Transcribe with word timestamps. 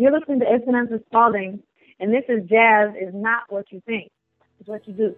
You're 0.00 0.18
listening 0.18 0.40
to 0.40 0.46
Esperanza 0.46 0.98
Spalding, 1.10 1.62
and 1.98 2.10
this 2.10 2.24
is 2.26 2.48
Jazz 2.48 2.94
is 2.98 3.12
Not 3.12 3.42
What 3.50 3.70
You 3.70 3.82
Think. 3.84 4.10
It's 4.58 4.66
what 4.66 4.88
you 4.88 4.94
do. 4.94 5.14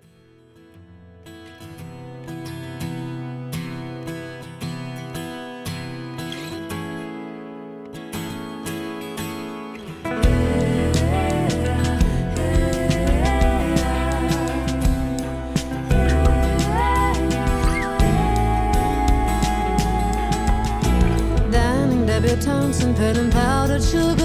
debutantes 22.04 22.82
and 22.82 22.98
and 22.98 23.32
powdered 23.32 23.82
sugar 23.82 24.21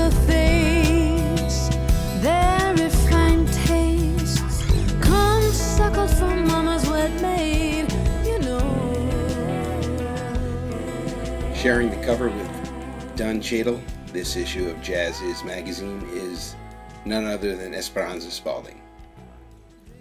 Sharing 11.58 11.90
the 11.90 12.06
cover 12.06 12.30
with 12.30 13.16
Don 13.16 13.42
Cheadle, 13.42 13.82
this 14.14 14.36
issue 14.36 14.70
of 14.70 14.78
Jazziz 14.78 15.44
magazine 15.44 16.08
is 16.12 16.56
none 17.04 17.26
other 17.26 17.56
than 17.56 17.74
Esperanza 17.74 18.30
Spalding. 18.30 18.80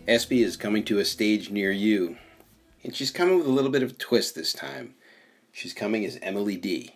Espy 0.07 0.43
is 0.43 0.59
coming 0.59 0.85
to 0.85 0.99
a 0.99 1.05
stage 1.05 1.51
near 1.51 1.73
you, 1.73 2.19
and 2.85 2.95
she's 2.95 3.11
coming 3.11 3.39
with 3.39 3.47
a 3.47 3.51
little 3.51 3.71
bit 3.71 3.83
of 3.83 3.93
a 3.93 3.95
twist 3.95 4.35
this 4.35 4.53
time. 4.53 4.97
She's 5.51 5.73
coming 5.73 6.05
as 6.05 6.19
Emily 6.21 6.59
D. 6.59 6.95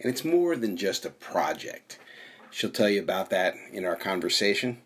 And 0.00 0.08
it's 0.08 0.24
more 0.24 0.54
than 0.54 0.76
just 0.76 1.04
a 1.04 1.10
project. 1.10 1.98
She'll 2.52 2.70
tell 2.70 2.88
you 2.88 3.02
about 3.02 3.30
that 3.30 3.56
in 3.72 3.84
our 3.84 3.96
conversation. 3.96 4.78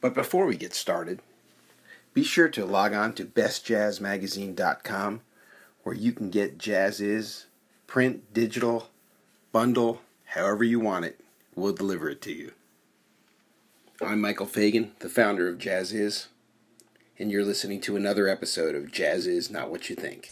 But 0.00 0.12
before 0.12 0.46
we 0.46 0.56
get 0.56 0.74
started, 0.74 1.20
be 2.14 2.24
sure 2.24 2.48
to 2.48 2.66
log 2.66 2.94
on 2.94 3.12
to 3.14 3.24
bestjazzmagazine.com 3.24 5.20
where 5.84 5.94
you 5.94 6.12
can 6.12 6.30
get 6.30 6.58
Jazziz 6.58 7.45
print, 7.86 8.32
digital, 8.32 8.88
bundle, 9.52 10.00
however 10.26 10.64
you 10.64 10.80
want 10.80 11.04
it. 11.04 11.20
We'll 11.54 11.72
deliver 11.72 12.10
it 12.10 12.20
to 12.22 12.32
you. 12.32 12.52
I'm 14.02 14.20
Michael 14.20 14.46
Fagien, 14.46 14.90
the 14.98 15.08
founder 15.08 15.48
of 15.48 15.56
Jazziz, 15.58 16.26
and 17.18 17.30
you're 17.30 17.44
listening 17.44 17.80
to 17.82 17.96
another 17.96 18.28
episode 18.28 18.74
of 18.74 18.92
Jazz 18.92 19.26
Is 19.26 19.50
Not 19.50 19.70
What 19.70 19.88
You 19.88 19.96
Think. 19.96 20.30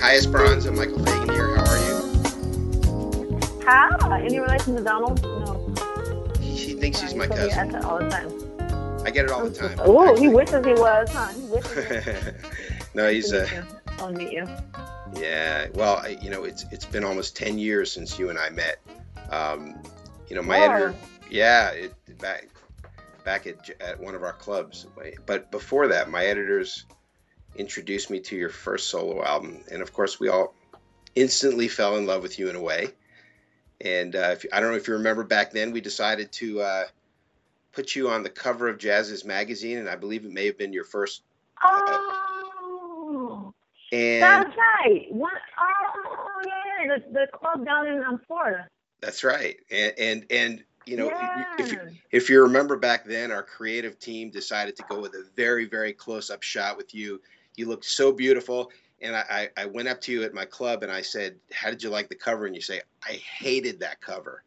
Hi, 0.00 0.14
Esperanza. 0.16 0.70
Michael 0.70 0.98
Fagien 0.98 1.32
here. 1.32 1.56
How 1.56 1.64
are 1.64 1.78
you? 1.78 3.40
Hi. 3.64 4.22
Any 4.22 4.38
relation 4.38 4.76
to 4.76 4.82
Donald? 4.82 5.20
No. 5.22 5.74
She, 6.40 6.68
he 6.68 6.74
thinks 6.74 7.00
he's 7.00 7.14
my 7.14 7.24
He 7.24 7.30
cousin. 7.30 7.74
all 7.84 7.98
the 7.98 8.08
time. 8.08 8.47
I 9.08 9.10
get 9.10 9.24
it 9.24 9.30
all 9.30 9.42
the 9.48 9.50
time. 9.50 9.78
Oh, 9.80 10.14
he 10.20 10.28
wishes 10.28 10.66
he 10.66 10.74
was, 10.74 11.08
huh? 11.10 11.28
He 11.28 11.40
wishes. 11.40 12.34
no, 12.94 13.08
he's 13.08 13.30
to 13.30 13.40
uh, 13.40 13.44
meet 13.44 13.52
you. 13.54 13.64
I'll 13.98 14.12
meet 14.12 14.32
you. 14.32 14.46
yeah. 15.16 15.68
Well, 15.72 15.96
I, 15.96 16.18
you 16.20 16.28
know, 16.28 16.44
it's 16.44 16.66
it's 16.70 16.84
been 16.84 17.04
almost 17.04 17.34
ten 17.34 17.58
years 17.58 17.90
since 17.90 18.18
you 18.18 18.28
and 18.28 18.38
I 18.38 18.50
met. 18.50 18.80
Um, 19.30 19.82
you 20.28 20.36
know, 20.36 20.42
my 20.42 20.58
Wow. 20.58 20.64
editor. 20.74 20.94
Yeah, 21.30 21.70
it, 21.70 21.94
back 22.18 22.48
back 23.24 23.46
at 23.46 23.70
at 23.80 23.98
one 23.98 24.14
of 24.14 24.22
our 24.22 24.34
clubs. 24.34 24.86
But 25.24 25.50
before 25.50 25.88
that, 25.88 26.10
my 26.10 26.26
editors 26.26 26.84
introduced 27.56 28.10
me 28.10 28.20
to 28.20 28.36
your 28.36 28.50
first 28.50 28.88
solo 28.90 29.24
album, 29.24 29.64
and 29.72 29.80
of 29.80 29.94
course, 29.94 30.20
we 30.20 30.28
all 30.28 30.52
instantly 31.14 31.68
fell 31.68 31.96
in 31.96 32.04
love 32.04 32.22
with 32.22 32.38
you 32.38 32.50
in 32.50 32.56
a 32.56 32.60
way. 32.60 32.90
And 33.80 34.14
uh, 34.14 34.32
if, 34.34 34.44
I 34.52 34.60
don't 34.60 34.70
know 34.70 34.76
if 34.76 34.86
you 34.86 34.92
remember 34.92 35.24
back 35.24 35.50
then, 35.50 35.72
we 35.72 35.80
decided 35.80 36.30
to 36.32 36.60
uh, 36.60 36.84
put 37.72 37.94
you 37.94 38.08
on 38.08 38.22
the 38.22 38.30
cover 38.30 38.68
of 38.68 38.78
Jazziz 38.78 39.24
magazine, 39.24 39.78
and 39.78 39.88
I 39.88 39.96
believe 39.96 40.24
it 40.24 40.32
may 40.32 40.46
have 40.46 40.58
been 40.58 40.72
your 40.72 40.84
first. 40.84 41.22
Oh, 41.62 43.52
And 43.92 44.22
that's 44.22 44.56
right. 44.56 45.06
What? 45.10 45.32
Oh, 45.58 46.42
yeah, 46.46 46.96
the 46.96 47.12
the 47.12 47.26
club 47.32 47.64
down 47.64 47.86
in 47.86 48.02
um, 48.04 48.20
Florida. 48.26 48.66
That's 49.00 49.24
right. 49.24 49.56
And 49.70 49.92
and 49.98 50.26
and 50.30 50.64
you 50.86 50.96
know, 50.96 51.10
if 51.58 51.72
you, 51.72 51.78
Yeah. 51.78 51.90
if 52.10 52.30
you 52.30 52.42
remember 52.42 52.76
back 52.76 53.04
then, 53.04 53.30
our 53.30 53.42
creative 53.42 53.98
team 53.98 54.30
decided 54.30 54.76
to 54.76 54.84
go 54.88 55.00
with 55.00 55.14
a 55.14 55.24
very 55.36 55.66
very 55.66 55.92
close 55.92 56.30
up 56.30 56.42
shot 56.42 56.76
with 56.76 56.94
you. 56.94 57.20
You 57.56 57.66
looked 57.68 57.84
so 57.84 58.12
beautiful, 58.12 58.70
and 59.00 59.16
I 59.16 59.50
I 59.56 59.66
went 59.66 59.88
up 59.88 60.00
to 60.02 60.12
you 60.12 60.22
at 60.24 60.34
my 60.34 60.44
club 60.44 60.82
and 60.82 60.92
I 60.92 61.02
said, 61.02 61.36
"How 61.52 61.70
did 61.70 61.82
you 61.82 61.90
like 61.90 62.08
the 62.08 62.14
cover?" 62.14 62.46
And 62.46 62.54
you 62.54 62.62
say, 62.62 62.80
"I 63.06 63.12
hated 63.12 63.80
that 63.80 64.00
cover." 64.00 64.42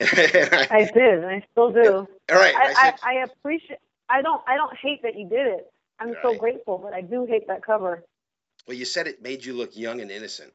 I- 0.70 0.84
did, 0.94 1.14
and 1.24 1.26
I 1.26 1.44
still 1.52 1.72
do. 1.72 2.08
all 2.30 2.38
right. 2.38 2.60
I, 2.60 2.68
I 2.74 2.92
I, 3.04 3.12
I 3.20 3.24
appreciate. 3.24 3.80
I 4.10 4.22
don't. 4.22 4.42
I 4.48 4.56
don't 4.56 4.76
hate 4.82 5.02
that 5.04 5.16
you 5.18 5.28
did 5.28 5.46
it. 5.48 5.66
I'm 6.00 6.16
so 6.22 6.34
Right. 6.34 6.34
grateful, 6.34 6.78
but 6.78 6.94
I 6.94 7.02
do 7.02 7.26
hate 7.28 7.48
that 7.48 7.64
cover. 7.64 8.04
well, 8.68 8.76
you 8.76 8.84
said 8.86 9.08
it 9.08 9.22
made 9.22 9.44
you 9.44 9.54
look 9.54 9.76
young 9.76 10.00
and 10.00 10.10
innocent. 10.10 10.52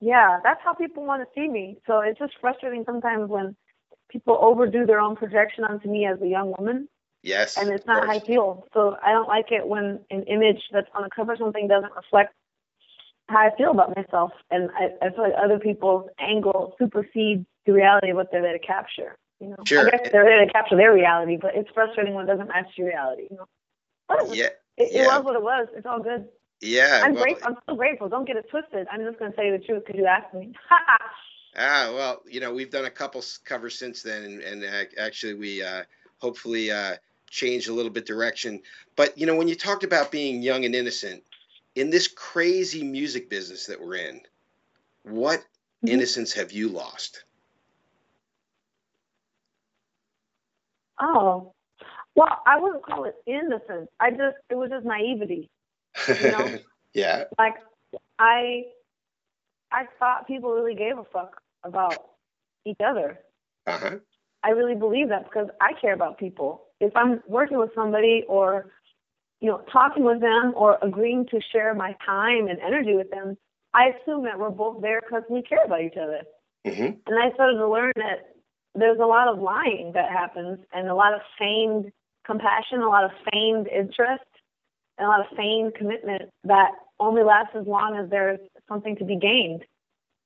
Yeah, 0.00 0.40
that's 0.44 0.60
how 0.64 0.74
people 0.74 1.04
want 1.06 1.22
to 1.22 1.28
see 1.40 1.48
me. 1.48 1.78
So 1.86 2.00
it's 2.00 2.18
just 2.20 2.34
frustrating 2.40 2.84
sometimes 2.86 3.30
when 3.30 3.56
people 4.10 4.38
overdo 4.40 4.86
their 4.86 5.00
own 5.00 5.16
projection 5.16 5.64
onto 5.64 5.88
me 5.88 6.06
as 6.06 6.20
a 6.22 6.28
young 6.28 6.54
woman, 6.58 6.88
Yes. 7.22 7.56
and 7.56 7.70
it's 7.70 7.86
not 7.86 8.06
how 8.06 8.16
I 8.16 8.20
feel. 8.26 8.66
So 8.74 8.96
I 9.04 9.12
don't 9.12 9.28
like 9.28 9.46
it 9.52 9.66
when 9.66 10.00
an 10.10 10.24
image 10.24 10.60
that's 10.72 10.88
on 10.94 11.04
the 11.04 11.10
cover 11.14 11.34
of 11.34 11.38
something 11.40 11.68
doesn't 11.68 11.92
reflect 11.96 12.34
how 13.32 13.38
I 13.38 13.50
feel 13.56 13.70
about 13.70 13.96
myself, 13.96 14.30
and 14.50 14.70
I, 14.78 14.90
I 15.04 15.10
feel 15.10 15.24
like 15.24 15.32
other 15.42 15.58
people's 15.58 16.08
angle 16.20 16.74
supersedes 16.78 17.44
the 17.66 17.72
reality 17.72 18.10
of 18.10 18.16
what 18.16 18.30
they're 18.30 18.42
there 18.42 18.52
to 18.58 18.64
capture. 18.64 19.16
You 19.40 19.48
know, 19.48 19.56
Sure. 19.66 19.86
I 19.86 19.90
guess 19.90 20.10
they're 20.12 20.24
there 20.24 20.44
to 20.44 20.52
capture 20.52 20.76
their 20.76 20.92
reality, 20.94 21.36
but 21.40 21.52
it's 21.54 21.68
frustrating 21.74 22.14
when 22.14 22.24
it 22.24 22.28
doesn't 22.28 22.48
match 22.48 22.66
your 22.76 22.88
reality. 22.88 23.26
You 23.30 23.38
know, 23.38 23.46
Whatever. 24.06 24.34
Yeah. 24.34 24.44
it, 24.76 24.82
it 24.82 24.92
yeah. 24.92 25.16
was 25.16 25.24
what 25.24 25.34
it 25.34 25.42
was. 25.42 25.68
It's 25.74 25.86
all 25.86 26.00
good. 26.00 26.28
Yeah. 26.60 27.00
I'm 27.04 27.14
well, 27.14 27.24
grateful. 27.24 27.48
I'm 27.48 27.56
so 27.68 27.74
grateful. 27.74 28.08
Don't 28.08 28.26
get 28.26 28.36
it 28.36 28.48
twisted. 28.50 28.86
I'm 28.92 29.04
just 29.04 29.18
going 29.18 29.32
to 29.32 29.36
tell 29.36 29.44
you 29.44 29.58
the 29.58 29.64
truth 29.64 29.82
because 29.86 29.98
you 29.98 30.06
asked 30.06 30.32
me. 30.34 30.52
Ah, 31.54 31.92
well, 31.94 32.22
you 32.26 32.40
know, 32.40 32.52
we've 32.54 32.70
done 32.70 32.86
a 32.86 32.90
couple 32.90 33.22
covers 33.44 33.78
since 33.78 34.02
then, 34.02 34.22
and, 34.24 34.40
and 34.40 34.64
ac- 34.64 34.96
actually, 34.98 35.34
we 35.34 35.62
uh, 35.62 35.82
hopefully 36.16 36.70
uh, 36.70 36.96
changed 37.28 37.68
a 37.68 37.74
little 37.74 37.90
bit 37.92 38.06
direction. 38.06 38.62
But 38.96 39.18
you 39.18 39.26
know, 39.26 39.36
when 39.36 39.48
you 39.48 39.54
talked 39.54 39.84
about 39.84 40.10
being 40.10 40.40
young 40.40 40.64
and 40.64 40.74
innocent 40.74 41.22
in 41.74 41.90
this 41.90 42.08
crazy 42.08 42.82
music 42.82 43.30
business 43.30 43.66
that 43.66 43.80
we're 43.80 43.96
in, 43.96 44.20
what 45.04 45.40
Mhm. 45.84 45.90
innocence 45.90 46.32
have 46.32 46.52
you 46.52 46.68
lost? 46.68 47.24
oh, 51.00 51.52
well, 52.14 52.42
I 52.46 52.60
wouldn't 52.60 52.84
call 52.84 53.04
it 53.04 53.16
innocence. 53.26 53.88
I 53.98 54.10
just 54.10 54.36
it 54.50 54.54
was 54.54 54.70
just 54.70 54.84
naivety. 54.84 55.50
You 56.08 56.30
know? 56.30 56.58
yeah. 56.94 57.24
Like 57.38 57.54
I, 58.18 58.64
I 59.72 59.86
thought 59.98 60.26
people 60.26 60.52
really 60.52 60.74
gave 60.74 60.98
a 60.98 61.04
fuck 61.04 61.40
about 61.64 62.10
each 62.64 62.80
other. 62.84 63.18
Uh 63.66 63.78
huh. 63.78 63.96
I 64.44 64.50
really 64.50 64.74
believe 64.74 65.08
that 65.08 65.24
because 65.24 65.48
I 65.60 65.72
care 65.80 65.94
about 65.94 66.18
people. 66.18 66.64
If 66.80 66.94
I'm 66.96 67.22
working 67.28 67.58
with 67.58 67.70
somebody 67.74 68.24
or, 68.28 68.72
you 69.42 69.48
know, 69.48 69.60
talking 69.70 70.04
with 70.04 70.20
them 70.20 70.52
or 70.54 70.78
agreeing 70.82 71.26
to 71.26 71.40
share 71.50 71.74
my 71.74 71.96
time 72.06 72.46
and 72.46 72.60
energy 72.60 72.94
with 72.94 73.10
them, 73.10 73.36
I 73.74 73.88
assume 73.88 74.24
that 74.24 74.38
we're 74.38 74.50
both 74.50 74.80
there 74.80 75.00
because 75.00 75.24
we 75.28 75.42
care 75.42 75.64
about 75.64 75.82
each 75.82 75.96
other. 76.00 76.20
hmm 76.64 76.94
And 77.06 77.18
I 77.18 77.32
started 77.34 77.58
to 77.58 77.68
learn 77.68 77.92
that 77.96 78.34
there's 78.76 79.00
a 79.00 79.04
lot 79.06 79.26
of 79.26 79.40
lying 79.40 79.90
that 79.94 80.10
happens 80.10 80.60
and 80.72 80.88
a 80.88 80.94
lot 80.94 81.12
of 81.12 81.20
feigned 81.38 81.90
compassion, 82.24 82.80
a 82.80 82.88
lot 82.88 83.04
of 83.04 83.10
feigned 83.32 83.66
interest, 83.66 84.24
and 84.96 85.06
a 85.06 85.10
lot 85.10 85.20
of 85.20 85.36
feigned 85.36 85.74
commitment 85.74 86.30
that 86.44 86.70
only 87.00 87.24
lasts 87.24 87.56
as 87.58 87.66
long 87.66 87.96
as 87.96 88.08
there's 88.10 88.38
something 88.68 88.94
to 88.96 89.04
be 89.04 89.16
gained 89.16 89.64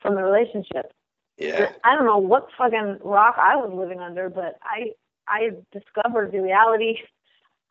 from 0.02 0.14
the 0.14 0.22
relationship. 0.22 0.92
Yeah. 1.38 1.70
I 1.84 1.96
don't 1.96 2.04
know 2.04 2.18
what 2.18 2.48
fucking 2.58 2.98
rock 3.02 3.36
I 3.38 3.56
was 3.56 3.72
living 3.72 4.00
under, 4.00 4.28
but 4.28 4.58
I 4.62 4.92
I 5.26 5.50
discovered 5.72 6.32
the 6.32 6.40
reality 6.40 6.98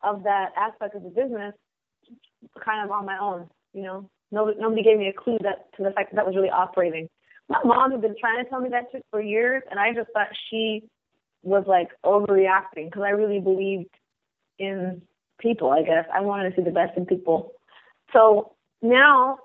of 0.06 0.22
that 0.22 0.52
aspect 0.56 0.94
of 0.94 1.02
the 1.02 1.10
business 1.10 1.52
kind 2.64 2.84
of 2.84 2.90
on 2.90 3.04
my 3.04 3.18
own. 3.18 3.48
You 3.74 3.82
know, 3.82 4.10
nobody 4.30 4.58
nobody 4.58 4.82
gave 4.82 4.98
me 4.98 5.08
a 5.08 5.12
clue 5.12 5.38
that 5.42 5.66
to 5.76 5.82
the 5.82 5.90
fact 5.90 6.10
that 6.10 6.16
that 6.16 6.26
was 6.26 6.36
really 6.36 6.50
operating. 6.50 7.08
My 7.48 7.60
mom 7.64 7.90
had 7.92 8.00
been 8.00 8.16
trying 8.18 8.42
to 8.42 8.48
tell 8.48 8.60
me 8.60 8.70
that 8.70 8.86
shit 8.92 9.04
for 9.10 9.20
years, 9.20 9.62
and 9.70 9.78
I 9.78 9.92
just 9.92 10.10
thought 10.12 10.28
she 10.50 10.84
was 11.42 11.64
like 11.66 11.90
overreacting 12.04 12.86
because 12.86 13.02
I 13.04 13.10
really 13.10 13.40
believed 13.40 13.90
in 14.58 15.02
people. 15.38 15.70
I 15.70 15.82
guess 15.82 16.06
I 16.12 16.20
wanted 16.20 16.50
to 16.50 16.56
see 16.56 16.64
the 16.64 16.70
best 16.70 16.96
in 16.96 17.06
people. 17.06 17.52
So 18.12 18.52
now, 18.82 19.38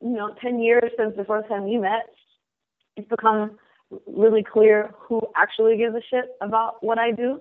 you 0.00 0.10
know, 0.10 0.34
ten 0.42 0.60
years 0.60 0.90
since 0.96 1.14
the 1.16 1.24
first 1.24 1.48
time 1.48 1.64
we 1.64 1.78
met, 1.78 2.10
it's 2.96 3.08
become 3.08 3.58
really 4.06 4.44
clear 4.44 4.92
who 4.98 5.20
actually 5.36 5.76
gives 5.78 5.94
a 5.94 6.02
shit 6.10 6.26
about 6.40 6.82
what 6.82 6.98
I 6.98 7.10
do, 7.10 7.40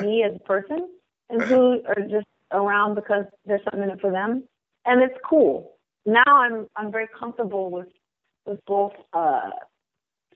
me 0.00 0.22
as 0.22 0.34
a 0.34 0.38
person, 0.40 0.88
and 1.30 1.42
who 1.42 1.82
are 1.86 2.00
just 2.08 2.26
around 2.52 2.94
because 2.94 3.24
there's 3.46 3.62
something 3.64 3.82
in 3.82 3.90
it 3.90 4.00
for 4.00 4.10
them, 4.10 4.44
and 4.84 5.02
it's 5.02 5.18
cool. 5.28 5.72
Now 6.06 6.22
I'm 6.26 6.66
I'm 6.76 6.92
very 6.92 7.08
comfortable 7.18 7.70
with 7.70 7.88
with 8.46 8.60
both 8.66 8.92
uh, 9.12 9.50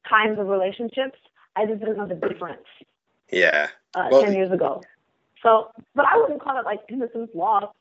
kinds 0.09 0.39
of 0.39 0.49
relationships. 0.49 1.19
I 1.57 1.67
just 1.67 1.81
didn't 1.81 1.97
know 1.97 2.07
the 2.07 2.15
difference 2.15 2.67
Yeah. 3.31 3.69
uh, 3.95 4.09
Well- 4.11 4.23
ten 4.23 4.35
years 4.35 4.51
ago. 4.53 4.83
So, 5.43 5.71
but 5.95 6.05
I 6.05 6.17
wouldn't 6.17 6.41
call 6.43 6.59
it 6.59 6.65
like 6.65 6.81
innocence 6.89 7.31
lost. 7.33 7.73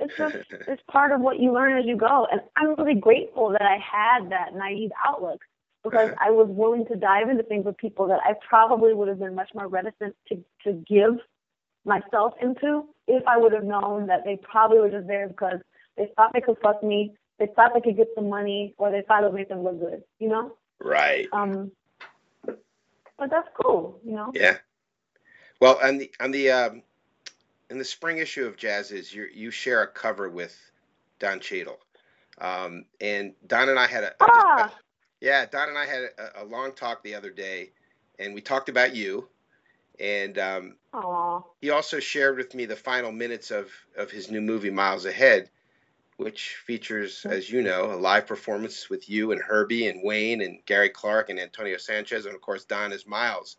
It's 0.00 0.16
just 0.16 0.34
it's 0.68 0.82
part 0.90 1.12
of 1.12 1.20
what 1.20 1.38
you 1.38 1.52
learn 1.52 1.78
as 1.78 1.84
you 1.86 1.96
go, 1.96 2.26
and 2.30 2.40
I'm 2.56 2.74
really 2.74 2.98
grateful 2.98 3.50
that 3.50 3.62
I 3.62 3.76
had 3.78 4.30
that 4.30 4.54
naive 4.54 4.90
outlook 5.06 5.40
because 5.84 6.10
I 6.18 6.30
was 6.30 6.48
willing 6.48 6.86
to 6.86 6.96
dive 6.96 7.28
into 7.28 7.42
things 7.42 7.66
with 7.66 7.76
people 7.76 8.08
that 8.08 8.18
I 8.24 8.32
probably 8.48 8.94
would 8.94 9.06
have 9.06 9.18
been 9.18 9.34
much 9.34 9.50
more 9.54 9.68
reticent 9.68 10.16
to 10.28 10.42
to 10.64 10.72
give 10.88 11.18
myself 11.84 12.34
into 12.40 12.86
if 13.06 13.22
I 13.26 13.36
would 13.36 13.52
have 13.52 13.64
known 13.64 14.06
that 14.06 14.24
they 14.24 14.36
probably 14.36 14.78
were 14.78 14.90
just 14.90 15.06
there 15.06 15.28
because 15.28 15.60
they 15.96 16.10
thought 16.16 16.32
they 16.32 16.40
could 16.40 16.56
fuck 16.62 16.82
me, 16.82 17.14
they 17.38 17.46
thought 17.54 17.72
they 17.74 17.80
could 17.80 17.96
get 17.96 18.08
some 18.14 18.28
money, 18.28 18.74
or 18.78 18.90
they 18.90 19.02
thought 19.02 19.22
it 19.22 19.26
would 19.26 19.34
make 19.34 19.48
them 19.48 19.62
look 19.62 19.78
good. 19.80 20.02
You 20.18 20.28
know. 20.28 20.52
Right. 20.80 21.28
Um. 21.32 21.72
But 22.44 23.30
that's 23.30 23.48
cool. 23.60 24.00
You 24.04 24.12
know. 24.12 24.32
Yeah. 24.34 24.58
Well, 25.60 25.78
on 25.82 25.98
the 25.98 26.10
on 26.20 26.30
the 26.30 26.50
um, 26.50 26.82
in 27.70 27.78
the 27.78 27.84
spring 27.84 28.18
issue 28.18 28.46
of 28.46 28.56
Jazziz, 28.56 29.12
you 29.12 29.28
you 29.32 29.50
share 29.50 29.82
a 29.82 29.86
cover 29.86 30.28
with 30.28 30.58
Don 31.18 31.40
Cheadle, 31.40 31.78
um, 32.38 32.84
and 33.00 33.34
Don 33.46 33.68
and 33.68 33.78
I 33.78 33.86
had 33.86 34.04
a, 34.04 34.10
a 34.10 34.14
Ah. 34.20 34.74
yeah, 35.20 35.46
Don 35.46 35.68
and 35.68 35.78
I 35.78 35.86
had 35.86 36.02
a, 36.18 36.42
a 36.42 36.44
long 36.44 36.72
talk 36.72 37.02
the 37.02 37.14
other 37.14 37.30
day, 37.30 37.70
and 38.18 38.34
we 38.34 38.40
talked 38.40 38.68
about 38.68 38.94
you, 38.94 39.28
and 40.00 40.38
um, 40.38 40.76
he 41.60 41.70
also 41.70 42.00
shared 42.00 42.36
with 42.36 42.54
me 42.54 42.66
the 42.66 42.76
final 42.76 43.12
minutes 43.12 43.50
of 43.50 43.70
of 43.96 44.10
his 44.10 44.30
new 44.30 44.40
movie 44.40 44.70
Miles 44.70 45.06
Ahead, 45.06 45.50
which 46.16 46.56
features, 46.66 47.24
as 47.24 47.50
you 47.50 47.62
know, 47.62 47.92
a 47.92 47.96
live 47.96 48.26
performance 48.26 48.88
with 48.90 49.08
you 49.08 49.32
and 49.32 49.40
Herbie 49.40 49.88
and 49.88 50.02
Wayne 50.02 50.40
and 50.40 50.64
Gary 50.66 50.90
Clark 50.90 51.30
and 51.30 51.38
Antonio 51.38 51.76
Sanchez, 51.76 52.26
and 52.26 52.34
of 52.34 52.40
course 52.40 52.64
Don 52.64 52.92
as 52.92 53.06
Miles. 53.06 53.56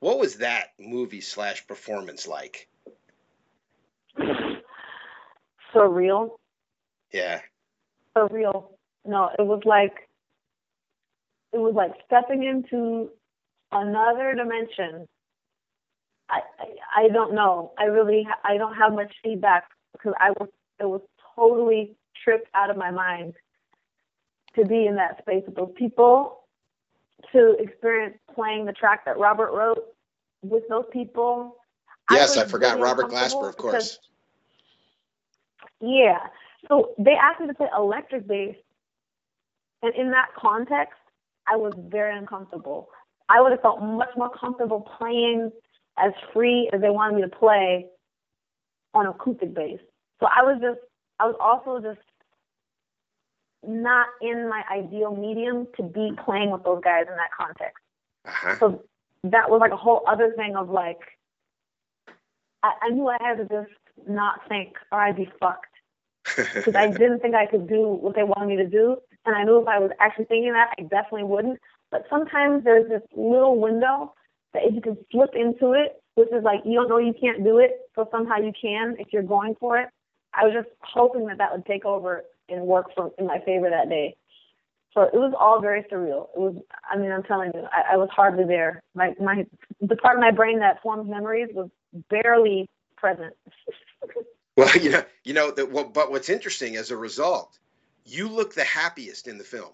What 0.00 0.18
was 0.18 0.36
that 0.36 0.72
movie 0.78 1.20
slash 1.20 1.66
performance 1.66 2.26
like? 2.26 2.68
Surreal. 5.74 6.30
Yeah, 7.12 7.40
Surreal. 8.16 8.68
No, 9.04 9.30
it 9.38 9.46
was 9.46 9.62
like 9.64 10.08
it 11.52 11.58
was 11.58 11.74
like 11.74 11.92
stepping 12.06 12.44
into 12.44 13.10
another 13.72 14.34
dimension. 14.34 15.08
I, 16.30 16.40
I 16.58 17.04
I 17.04 17.08
don't 17.08 17.34
know. 17.34 17.72
I 17.78 17.84
really 17.84 18.24
ha- 18.28 18.40
I 18.44 18.56
don't 18.56 18.74
have 18.76 18.92
much 18.92 19.12
feedback 19.22 19.64
because 19.92 20.14
I 20.20 20.30
was 20.30 20.48
it 20.78 20.84
was 20.88 21.00
totally 21.36 21.96
tripped 22.24 22.48
out 22.54 22.70
of 22.70 22.76
my 22.76 22.90
mind 22.90 23.34
to 24.56 24.64
be 24.64 24.86
in 24.86 24.96
that 24.96 25.18
space 25.18 25.42
with 25.46 25.56
those 25.56 25.72
people, 25.76 26.40
to 27.32 27.56
experience 27.58 28.16
playing 28.34 28.64
the 28.66 28.72
track 28.72 29.04
that 29.04 29.18
Robert 29.18 29.52
wrote 29.52 29.84
with 30.42 30.64
those 30.68 30.86
people. 30.92 31.56
yes, 32.10 32.36
I 32.36 32.42
was 32.42 32.50
forgot 32.50 32.72
really 32.76 32.82
Robert 32.82 33.10
Glasper, 33.10 33.48
of 33.48 33.56
because- 33.56 33.72
course. 33.72 33.98
Yeah. 35.80 36.18
So 36.68 36.94
they 36.98 37.12
asked 37.14 37.40
me 37.40 37.46
to 37.46 37.54
play 37.54 37.68
electric 37.76 38.26
bass. 38.26 38.56
And 39.82 39.94
in 39.94 40.10
that 40.10 40.28
context, 40.36 40.98
I 41.46 41.56
was 41.56 41.72
very 41.88 42.16
uncomfortable. 42.16 42.88
I 43.30 43.40
would 43.40 43.52
have 43.52 43.62
felt 43.62 43.80
much 43.80 44.10
more 44.16 44.30
comfortable 44.38 44.86
playing 44.98 45.52
as 46.00 46.12
free 46.32 46.70
as 46.72 46.80
they 46.80 46.90
wanted 46.90 47.16
me 47.16 47.22
to 47.22 47.28
play 47.28 47.86
on 48.94 49.06
a 49.06 49.10
acoustic 49.10 49.54
bass. 49.54 49.78
So 50.20 50.26
I 50.26 50.42
was 50.42 50.60
just, 50.60 50.80
I 51.18 51.26
was 51.26 51.36
also 51.40 51.80
just 51.80 52.00
not 53.66 54.06
in 54.20 54.48
my 54.48 54.62
ideal 54.70 55.14
medium 55.14 55.66
to 55.76 55.82
be 55.82 56.12
playing 56.24 56.50
with 56.50 56.64
those 56.64 56.80
guys 56.82 57.04
in 57.08 57.16
that 57.16 57.30
context. 57.36 57.82
Uh-huh. 58.26 58.56
So 58.58 58.84
that 59.24 59.50
was 59.50 59.60
like 59.60 59.72
a 59.72 59.76
whole 59.76 60.02
other 60.08 60.32
thing 60.36 60.56
of 60.56 60.70
like, 60.70 61.00
I, 62.62 62.72
I 62.82 62.88
knew 62.90 63.08
I 63.08 63.18
had 63.20 63.36
to 63.38 63.44
just 63.44 64.08
not 64.08 64.40
think 64.48 64.74
or 64.90 65.00
I'd 65.00 65.16
be 65.16 65.30
fucked 65.38 65.66
because 66.36 66.74
I 66.74 66.88
didn't 66.88 67.20
think 67.20 67.34
I 67.34 67.46
could 67.46 67.68
do 67.68 67.88
what 67.88 68.14
they 68.14 68.24
wanted 68.24 68.48
me 68.48 68.56
to 68.56 68.66
do. 68.66 68.96
And 69.26 69.36
I 69.36 69.44
knew 69.44 69.60
if 69.60 69.68
I 69.68 69.78
was 69.78 69.90
actually 70.00 70.24
thinking 70.26 70.52
that, 70.52 70.74
I 70.78 70.82
definitely 70.82 71.24
wouldn't. 71.24 71.58
But 71.90 72.06
sometimes 72.08 72.64
there's 72.64 72.88
this 72.88 73.02
little 73.14 73.60
window 73.60 74.14
that 74.52 74.62
if 74.64 74.74
you 74.74 74.80
can 74.80 74.96
slip 75.10 75.30
into 75.34 75.72
it, 75.72 76.02
which 76.14 76.28
is 76.32 76.42
like 76.42 76.60
you 76.64 76.74
don't 76.74 76.88
know 76.88 76.98
you 76.98 77.14
can't 77.18 77.44
do 77.44 77.58
it, 77.58 77.80
so 77.94 78.08
somehow 78.10 78.36
you 78.36 78.52
can 78.60 78.96
if 78.98 79.08
you're 79.12 79.22
going 79.22 79.54
for 79.58 79.78
it. 79.78 79.88
I 80.34 80.44
was 80.44 80.54
just 80.54 80.68
hoping 80.80 81.26
that 81.26 81.38
that 81.38 81.52
would 81.52 81.66
take 81.66 81.84
over 81.84 82.24
and 82.48 82.62
work 82.62 82.86
for 82.94 83.10
in 83.18 83.26
my 83.26 83.38
favor 83.44 83.70
that 83.70 83.88
day. 83.88 84.16
So 84.94 85.02
it 85.02 85.14
was 85.14 85.32
all 85.38 85.60
very 85.60 85.82
surreal. 85.84 86.28
It 86.34 86.40
was, 86.40 86.56
I 86.90 86.98
mean, 86.98 87.12
I'm 87.12 87.22
telling 87.22 87.52
you, 87.54 87.62
I, 87.72 87.94
I 87.94 87.96
was 87.96 88.08
hardly 88.10 88.44
there. 88.44 88.82
My, 88.94 89.14
my, 89.20 89.46
the 89.80 89.96
part 89.96 90.16
of 90.16 90.20
my 90.20 90.32
brain 90.32 90.58
that 90.60 90.82
forms 90.82 91.08
memories 91.08 91.48
was 91.52 91.70
barely 92.08 92.68
present. 92.96 93.34
well, 94.56 94.76
you 94.76 94.90
know, 94.90 95.04
you 95.24 95.32
know 95.32 95.52
that. 95.52 95.70
Well, 95.70 95.84
but 95.84 96.10
what's 96.10 96.28
interesting 96.28 96.74
as 96.76 96.90
a 96.90 96.96
result, 96.96 97.58
you 98.04 98.28
look 98.28 98.54
the 98.54 98.64
happiest 98.64 99.28
in 99.28 99.38
the 99.38 99.44
film. 99.44 99.72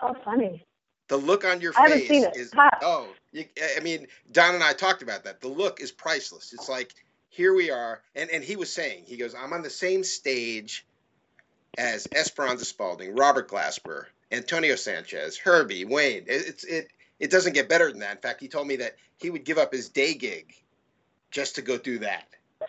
oh, 0.00 0.14
funny. 0.24 0.64
The 1.10 1.16
look 1.16 1.44
on 1.44 1.60
your 1.60 1.72
I 1.76 1.90
face 1.90 2.24
is 2.36 2.52
Ha. 2.52 2.70
oh, 2.82 3.08
you, 3.32 3.44
I 3.76 3.80
mean, 3.80 4.06
Don 4.30 4.54
and 4.54 4.62
I 4.62 4.72
talked 4.72 5.02
about 5.02 5.24
that. 5.24 5.40
The 5.40 5.48
look 5.48 5.80
is 5.80 5.90
priceless. 5.90 6.52
It's 6.52 6.68
like 6.68 6.94
here 7.30 7.52
we 7.52 7.72
are, 7.72 8.00
and 8.14 8.30
and 8.30 8.44
he 8.44 8.54
was 8.54 8.72
saying 8.72 9.02
he 9.06 9.16
goes, 9.16 9.34
I'm 9.34 9.52
on 9.52 9.62
the 9.62 9.70
same 9.70 10.04
stage 10.04 10.86
as 11.76 12.06
Esperanza 12.14 12.64
Spalding, 12.64 13.16
Robert 13.16 13.48
Glasper, 13.48 14.04
Antonio 14.30 14.76
Sanchez, 14.76 15.36
Herbie, 15.36 15.84
Wayne. 15.84 16.26
It, 16.28 16.46
it's 16.46 16.62
it 16.62 16.88
it 17.18 17.30
doesn't 17.32 17.54
get 17.54 17.68
better 17.68 17.90
than 17.90 17.98
that. 18.00 18.12
In 18.12 18.22
fact, 18.22 18.40
he 18.40 18.46
told 18.46 18.68
me 18.68 18.76
that 18.76 18.94
he 19.18 19.30
would 19.30 19.44
give 19.44 19.58
up 19.58 19.72
his 19.72 19.88
day 19.88 20.14
gig 20.14 20.54
just 21.32 21.56
to 21.56 21.62
go 21.62 21.76
do 21.76 21.98
that. 21.98 22.28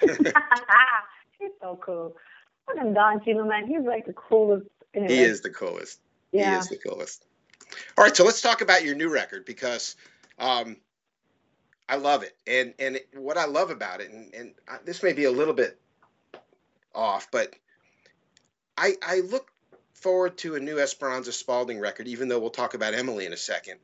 he's 0.02 1.50
so 1.62 1.80
cool. 1.82 2.14
Fucking 2.66 2.92
Don 2.92 3.24
Cheadle, 3.24 3.46
man. 3.46 3.66
He's 3.66 3.80
like 3.80 4.04
the 4.04 4.12
coolest. 4.12 4.66
Anyway. 4.92 5.14
He 5.14 5.22
is 5.22 5.40
the 5.40 5.48
coolest. 5.48 6.00
Yeah. 6.32 6.50
He 6.50 6.58
is 6.58 6.68
the 6.68 6.76
coolest. 6.76 7.24
All 7.96 8.04
right, 8.04 8.16
so 8.16 8.24
let's 8.24 8.40
talk 8.40 8.60
about 8.60 8.84
your 8.84 8.94
new 8.94 9.12
record 9.12 9.44
because 9.44 9.96
um, 10.38 10.76
I 11.88 11.96
love 11.96 12.22
it, 12.22 12.36
and 12.46 12.74
and 12.78 12.96
it, 12.96 13.08
what 13.14 13.36
I 13.36 13.46
love 13.46 13.70
about 13.70 14.00
it, 14.00 14.10
and, 14.10 14.34
and 14.34 14.54
I, 14.68 14.78
this 14.84 15.02
may 15.02 15.12
be 15.12 15.24
a 15.24 15.30
little 15.30 15.54
bit 15.54 15.78
off, 16.94 17.30
but 17.30 17.54
I 18.76 18.94
I 19.02 19.20
look 19.20 19.50
forward 19.92 20.38
to 20.38 20.54
a 20.54 20.60
new 20.60 20.78
Esperanza 20.78 21.32
Spalding 21.32 21.78
record, 21.78 22.08
even 22.08 22.28
though 22.28 22.38
we'll 22.38 22.50
talk 22.50 22.74
about 22.74 22.94
Emily 22.94 23.26
in 23.26 23.32
a 23.32 23.36
second. 23.36 23.78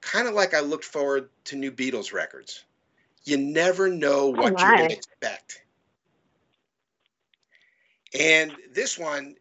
Kind 0.00 0.26
of 0.26 0.34
like 0.34 0.54
I 0.54 0.60
looked 0.60 0.84
forward 0.84 1.28
to 1.44 1.56
new 1.56 1.70
Beatles 1.70 2.12
records. 2.12 2.64
You 3.24 3.38
never 3.38 3.88
know 3.88 4.28
what 4.28 4.58
you're 4.58 4.76
going 4.76 4.88
to 4.88 4.96
expect. 4.96 5.62
And 8.18 8.52
this 8.72 8.98
one, 8.98 9.36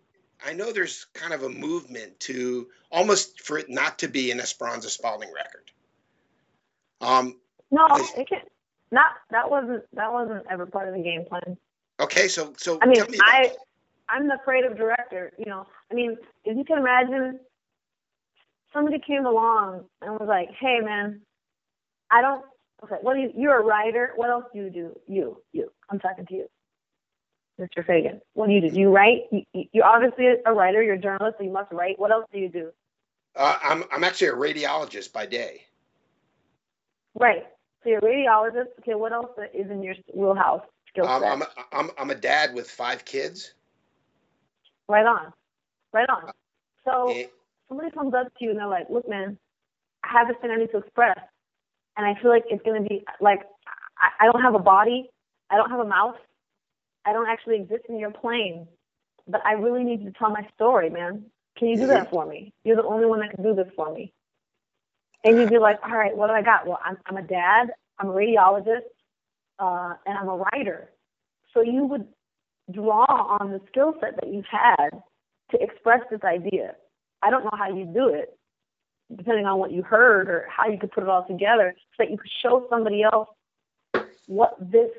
I 0.45 0.53
know 0.53 0.71
there's 0.71 1.05
kind 1.13 1.33
of 1.33 1.43
a 1.43 1.49
movement 1.49 2.19
to 2.21 2.67
almost 2.91 3.41
for 3.41 3.57
it 3.57 3.69
not 3.69 3.99
to 3.99 4.07
be 4.07 4.31
an 4.31 4.39
Esperanza 4.39 4.89
Spalding 4.89 5.31
record. 5.33 5.71
Um, 7.01 7.39
No, 7.71 7.87
it 8.17 8.27
can 8.27 8.41
not. 8.91 9.13
That 9.29 9.49
wasn't. 9.49 9.83
That 9.93 10.11
wasn't 10.11 10.45
ever 10.49 10.65
part 10.65 10.87
of 10.87 10.95
the 10.95 11.01
game 11.01 11.25
plan. 11.25 11.57
okay, 11.99 12.27
so 12.27 12.53
so 12.57 12.77
I 12.81 12.85
mean, 12.85 13.01
me 13.09 13.19
I 13.23 13.43
that. 13.47 13.55
I'm 14.09 14.27
the 14.27 14.37
creative 14.43 14.77
director. 14.77 15.31
You 15.37 15.45
know, 15.45 15.67
I 15.91 15.93
mean, 15.93 16.17
if 16.43 16.57
you 16.57 16.63
can 16.63 16.77
imagine, 16.77 17.39
somebody 18.73 18.99
came 18.99 19.25
along 19.25 19.85
and 20.01 20.13
was 20.13 20.27
like, 20.27 20.49
"Hey, 20.59 20.79
man, 20.81 21.21
I 22.09 22.21
don't. 22.21 22.43
Okay, 22.83 22.95
what 23.01 23.13
do 23.13 23.21
you? 23.21 23.31
You're 23.35 23.59
a 23.61 23.63
writer. 23.63 24.11
What 24.15 24.29
else 24.29 24.45
do 24.53 24.59
you 24.59 24.69
do? 24.69 24.99
You, 25.07 25.37
you. 25.53 25.71
I'm 25.89 25.99
talking 25.99 26.25
to 26.25 26.33
you, 26.33 26.47
Mr. 27.61 27.85
Fagien. 27.85 28.19
What 28.33 28.47
do 28.47 28.53
you 28.53 28.61
do? 28.61 28.71
Do 28.71 28.79
you 28.79 28.89
write? 28.89 29.23
You, 29.31 29.43
you- 29.53 29.65
you're 29.71 29.85
obviously 29.85 30.25
a 30.45 30.53
writer. 30.53 30.81
You're 30.81 30.95
a 30.95 30.99
journalist, 30.99 31.37
so 31.37 31.43
you 31.43 31.51
must 31.51 31.71
write. 31.71 31.99
What 31.99 32.11
else 32.11 32.25
do 32.33 32.39
you 32.39 32.49
do? 32.49 32.71
Uh, 33.35 33.57
I'm 33.63 33.83
I'm 33.91 34.03
actually 34.03 34.27
a 34.27 34.33
radiologist 34.33 35.13
by 35.13 35.25
day. 35.25 35.61
Right. 37.17 37.43
So 37.83 37.89
you're 37.89 37.99
a 37.99 38.01
radiologist. 38.01 38.67
Okay, 38.79 38.95
what 38.95 39.13
else 39.13 39.29
is 39.53 39.69
in 39.69 39.81
your 39.83 39.95
wheelhouse 40.13 40.61
skill 40.89 41.07
Um, 41.07 41.21
set? 41.21 41.31
I'm, 41.31 41.41
a, 41.41 41.47
I'm 41.71 41.91
I'm 41.97 42.09
a 42.09 42.15
dad 42.15 42.53
with 42.53 42.69
five 42.69 43.05
kids. 43.05 43.53
Right 44.89 45.05
on. 45.05 45.31
Right 45.93 46.09
on. 46.09 46.31
So 46.85 47.11
Eh, 47.15 47.27
somebody 47.69 47.91
comes 47.91 48.13
up 48.13 48.27
to 48.27 48.43
you 48.43 48.49
and 48.51 48.59
they're 48.59 48.67
like, 48.67 48.89
look, 48.89 49.07
man, 49.07 49.37
I 50.03 50.07
have 50.11 50.27
this 50.27 50.37
thing 50.41 50.51
I 50.51 50.57
need 50.57 50.71
to 50.71 50.77
express. 50.79 51.17
And 51.97 52.05
I 52.05 52.19
feel 52.21 52.31
like 52.31 52.43
it's 52.49 52.63
going 52.63 52.81
to 52.83 52.89
be 52.89 53.03
like, 53.21 53.41
I, 53.97 54.25
I 54.25 54.31
don't 54.31 54.41
have 54.41 54.55
a 54.55 54.59
body. 54.59 55.09
I 55.49 55.57
don't 55.57 55.69
have 55.69 55.79
a 55.79 55.85
mouth. 55.85 56.15
I 57.05 57.13
don't 57.13 57.27
actually 57.29 57.55
exist 57.57 57.85
in 57.89 57.99
your 57.99 58.11
plane. 58.11 58.67
But 59.27 59.45
I 59.45 59.53
really 59.53 59.83
need 59.83 60.01
you 60.01 60.11
to 60.11 60.17
tell 60.17 60.31
my 60.31 60.47
story, 60.55 60.89
man. 60.89 61.25
Can 61.57 61.67
you 61.69 61.77
do 61.77 61.87
that 61.87 62.09
for 62.09 62.25
me? 62.25 62.53
You're 62.63 62.75
the 62.75 62.83
only 62.83 63.05
one 63.05 63.19
that 63.19 63.31
can 63.35 63.43
do 63.43 63.53
this 63.53 63.67
for 63.75 63.93
me. 63.93 64.13
And 65.23 65.37
you'd 65.39 65.49
be 65.49 65.59
like, 65.59 65.79
all 65.83 65.95
right, 65.95 66.15
what 66.15 66.27
do 66.27 66.33
I 66.33 66.41
got? 66.41 66.65
Well, 66.65 66.79
I'm, 66.83 66.97
I'm 67.05 67.17
a 67.17 67.21
dad. 67.21 67.71
I'm 67.99 68.09
a 68.09 68.13
radiologist. 68.13 68.89
uh, 69.61 69.93
and 70.05 70.17
I'm 70.17 70.27
a 70.27 70.35
writer. 70.35 70.89
So 71.53 71.61
you 71.61 71.85
would 71.85 72.07
draw 72.71 73.05
on 73.39 73.51
the 73.51 73.61
skill 73.67 73.93
set 74.01 74.15
that 74.15 74.33
you've 74.33 74.45
had 74.45 74.89
to 75.51 75.61
express 75.61 76.01
this 76.09 76.21
idea. 76.23 76.75
I 77.21 77.29
don't 77.29 77.43
know 77.43 77.51
how 77.57 77.69
you 77.69 77.85
do 77.85 78.09
it, 78.09 78.37
depending 79.15 79.45
on 79.45 79.59
what 79.59 79.71
you 79.71 79.83
heard 79.83 80.29
or 80.29 80.47
how 80.49 80.67
you 80.67 80.79
could 80.79 80.91
put 80.91 81.03
it 81.03 81.09
all 81.09 81.25
together, 81.27 81.75
so 81.77 81.95
that 82.03 82.11
you 82.11 82.17
could 82.17 82.31
show 82.41 82.65
somebody 82.69 83.03
else 83.03 83.29
what 84.27 84.55
this 84.59 84.89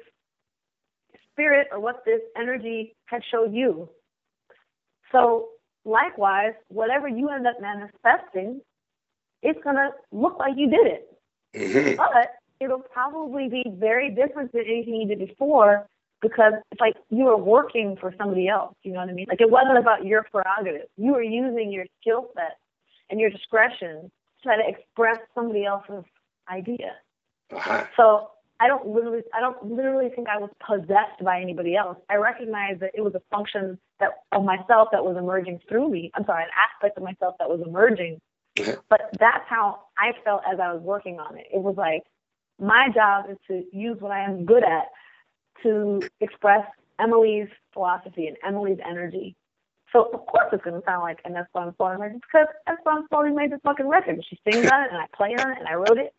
spirit 1.32 1.68
or 1.72 1.80
what 1.80 2.04
this 2.04 2.20
energy 2.36 2.94
had 3.06 3.22
showed 3.30 3.52
you. 3.52 3.88
So 5.10 5.48
likewise, 5.84 6.54
whatever 6.68 7.08
you 7.08 7.28
end 7.28 7.46
up 7.46 7.60
manifesting, 7.60 8.60
it's 9.42 9.62
gonna 9.62 9.90
look 10.12 10.38
like 10.38 10.54
you 10.56 10.70
did 10.70 10.86
it. 10.86 11.08
Mhm. 11.54 11.96
But 11.96 12.36
it'll 12.60 12.80
probably 12.80 13.48
be 13.48 13.64
very 13.66 14.10
different 14.10 14.52
than 14.52 14.62
anything 14.62 14.94
you 14.94 15.08
did 15.08 15.18
before 15.18 15.86
because 16.20 16.54
it's 16.70 16.80
like 16.80 16.96
you 17.10 17.24
were 17.24 17.36
working 17.36 17.96
for 17.96 18.14
somebody 18.16 18.48
else. 18.48 18.74
You 18.84 18.92
know 18.92 19.00
what 19.00 19.08
I 19.08 19.12
mean? 19.12 19.26
Like 19.28 19.40
it 19.40 19.50
wasn't 19.50 19.78
about 19.78 20.04
your 20.04 20.22
prerogative. 20.30 20.86
You 20.96 21.12
were 21.12 21.22
using 21.22 21.70
your 21.70 21.84
skill 22.00 22.30
set 22.34 22.58
and 23.10 23.20
your 23.20 23.30
discretion 23.30 24.10
to 24.10 24.42
try 24.42 24.56
to 24.56 24.66
express 24.66 25.18
somebody 25.34 25.64
else's 25.64 26.04
idea. 26.48 26.96
Uh-huh. 27.50 27.84
So 27.96 28.30
I 28.62 28.68
don't 28.68 28.86
literally, 28.86 29.22
I 29.34 29.40
don't 29.40 29.60
literally 29.64 30.08
think 30.14 30.28
I 30.28 30.38
was 30.38 30.50
possessed 30.64 31.24
by 31.24 31.40
anybody 31.40 31.74
else. 31.74 31.98
I 32.08 32.14
recognize 32.14 32.78
that 32.78 32.92
it 32.94 33.00
was 33.00 33.12
a 33.16 33.22
function 33.28 33.76
that 33.98 34.10
of 34.30 34.44
myself 34.44 34.90
that 34.92 35.04
was 35.04 35.16
emerging 35.16 35.58
through 35.68 35.90
me. 35.90 36.12
I'm 36.14 36.24
sorry, 36.24 36.44
an 36.44 36.50
aspect 36.54 36.96
of 36.96 37.02
myself 37.02 37.34
that 37.40 37.48
was 37.48 37.60
emerging. 37.66 38.20
But 38.88 39.00
that's 39.18 39.44
how 39.48 39.80
I 39.98 40.12
felt 40.24 40.42
as 40.50 40.60
I 40.60 40.72
was 40.72 40.80
working 40.80 41.18
on 41.18 41.36
it. 41.36 41.46
It 41.52 41.60
was 41.60 41.74
like 41.76 42.04
my 42.60 42.88
job 42.94 43.24
is 43.28 43.36
to 43.48 43.64
use 43.76 43.96
what 43.98 44.12
I 44.12 44.22
am 44.22 44.44
good 44.44 44.62
at 44.62 44.84
to 45.64 46.00
express 46.20 46.64
Emily's 47.00 47.48
philosophy 47.74 48.28
and 48.28 48.36
Emily's 48.46 48.78
energy. 48.88 49.34
So 49.92 50.04
of 50.12 50.24
course 50.26 50.50
it's 50.52 50.62
gonna 50.62 50.82
sound 50.86 51.02
like 51.02 51.18
an 51.24 51.34
Esperanza 51.34 51.74
Spalding 51.74 52.00
record 52.00 52.20
because 52.20 52.46
Esperanza 52.68 53.06
Spalding 53.06 53.34
made 53.34 53.50
this 53.50 53.60
fucking 53.64 53.88
record. 53.88 54.24
She 54.30 54.38
sings 54.48 54.70
on 54.70 54.82
it 54.82 54.90
and 54.92 54.98
I 54.98 55.06
play 55.16 55.34
on 55.34 55.50
it 55.50 55.58
and 55.58 55.66
I 55.66 55.74
wrote 55.74 55.98
it. 55.98 56.14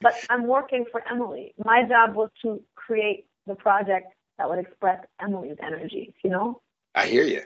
But 0.00 0.14
I'm 0.30 0.46
working 0.46 0.84
for 0.90 1.02
Emily. 1.10 1.54
My 1.64 1.82
job 1.84 2.14
was 2.14 2.30
to 2.42 2.62
create 2.74 3.26
the 3.46 3.54
project 3.54 4.12
that 4.38 4.48
would 4.48 4.58
express 4.58 5.04
Emily's 5.20 5.56
energy, 5.62 6.14
you 6.22 6.30
know? 6.30 6.60
I 6.94 7.06
hear 7.06 7.24
you. 7.24 7.42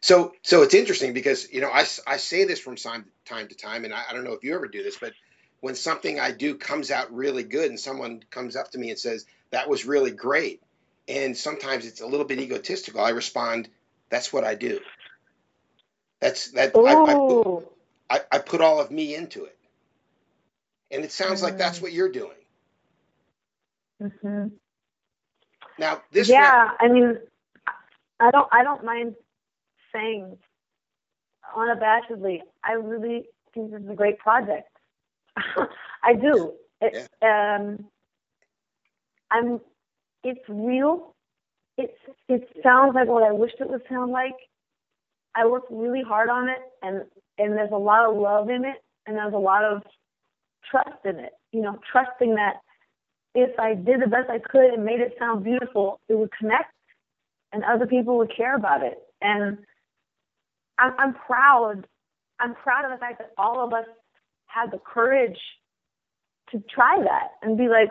So, 0.00 0.32
so 0.42 0.62
it's 0.62 0.74
interesting 0.74 1.12
because 1.12 1.50
you 1.50 1.60
know 1.60 1.70
I, 1.70 1.84
I 2.06 2.16
say 2.16 2.44
this 2.44 2.60
from 2.60 2.76
time 2.76 3.06
time 3.24 3.48
to 3.48 3.54
time, 3.56 3.84
and 3.84 3.92
I, 3.92 4.02
I 4.08 4.12
don't 4.12 4.24
know 4.24 4.32
if 4.32 4.44
you 4.44 4.54
ever 4.54 4.68
do 4.68 4.82
this, 4.82 4.98
but 5.00 5.12
when 5.60 5.74
something 5.74 6.20
I 6.20 6.30
do 6.30 6.54
comes 6.54 6.90
out 6.90 7.12
really 7.12 7.42
good, 7.42 7.70
and 7.70 7.80
someone 7.80 8.22
comes 8.30 8.56
up 8.56 8.70
to 8.72 8.78
me 8.78 8.90
and 8.90 8.98
says 8.98 9.26
that 9.50 9.68
was 9.68 9.84
really 9.84 10.10
great, 10.10 10.62
and 11.08 11.36
sometimes 11.36 11.86
it's 11.86 12.02
a 12.02 12.06
little 12.06 12.26
bit 12.26 12.38
egotistical, 12.38 13.00
I 13.00 13.10
respond, 13.10 13.68
"That's 14.10 14.32
what 14.32 14.44
I 14.44 14.54
do. 14.54 14.80
That's 16.20 16.52
that. 16.52 16.76
I, 16.76 16.94
I, 16.94 17.14
put, 17.14 17.68
I, 18.10 18.20
I 18.30 18.38
put 18.38 18.60
all 18.60 18.80
of 18.80 18.90
me 18.90 19.14
into 19.14 19.44
it, 19.44 19.56
and 20.94 21.04
it 21.04 21.12
sounds 21.12 21.42
like 21.42 21.58
that's 21.58 21.82
what 21.82 21.92
you're 21.92 22.10
doing 22.10 22.38
hmm 24.00 24.46
now. 25.78 26.02
This 26.12 26.28
yeah, 26.28 26.70
I 26.80 26.88
mean, 26.88 27.18
I 28.20 28.30
don't, 28.30 28.48
I 28.52 28.62
don't 28.62 28.84
mind 28.84 29.14
saying 29.92 30.36
unabashedly, 31.56 32.40
I 32.62 32.72
really 32.72 33.26
think 33.52 33.72
this 33.72 33.82
is 33.82 33.90
a 33.90 33.94
great 33.94 34.18
project. 34.18 34.68
I 36.02 36.14
do. 36.14 36.52
It, 36.80 37.08
um, 37.22 37.86
I'm. 39.30 39.60
It's 40.22 40.40
real. 40.48 41.14
It's. 41.76 41.98
It 42.28 42.48
sounds 42.62 42.94
like 42.94 43.08
what 43.08 43.22
I 43.22 43.32
wished 43.32 43.56
it 43.60 43.68
would 43.68 43.82
sound 43.88 44.12
like. 44.12 44.36
I 45.34 45.46
worked 45.46 45.70
really 45.70 46.02
hard 46.02 46.28
on 46.30 46.48
it, 46.48 46.60
and 46.82 47.02
and 47.38 47.56
there's 47.56 47.72
a 47.72 47.78
lot 47.78 48.08
of 48.08 48.16
love 48.16 48.48
in 48.50 48.64
it, 48.64 48.82
and 49.06 49.16
there's 49.16 49.34
a 49.34 49.38
lot 49.38 49.64
of 49.64 49.82
trust 50.70 51.04
in 51.04 51.18
it. 51.18 51.32
You 51.52 51.62
know, 51.62 51.78
trusting 51.90 52.34
that 52.34 52.56
if 53.34 53.58
I 53.58 53.74
did 53.74 54.00
the 54.00 54.06
best 54.06 54.30
I 54.30 54.38
could 54.38 54.72
and 54.72 54.84
made 54.84 55.00
it 55.00 55.14
sound 55.18 55.44
beautiful, 55.44 56.00
it 56.08 56.14
would 56.14 56.30
connect 56.38 56.72
and 57.52 57.64
other 57.64 57.86
people 57.86 58.18
would 58.18 58.34
care 58.34 58.56
about 58.56 58.82
it. 58.82 58.98
And 59.20 59.58
I'm, 60.78 60.92
I'm 60.98 61.14
proud. 61.14 61.86
I'm 62.40 62.54
proud 62.54 62.84
of 62.84 62.90
the 62.90 62.98
fact 62.98 63.18
that 63.18 63.30
all 63.38 63.64
of 63.64 63.72
us 63.72 63.86
had 64.46 64.70
the 64.70 64.78
courage 64.78 65.38
to 66.50 66.62
try 66.72 66.96
that 67.02 67.28
and 67.42 67.56
be 67.56 67.68
like, 67.68 67.90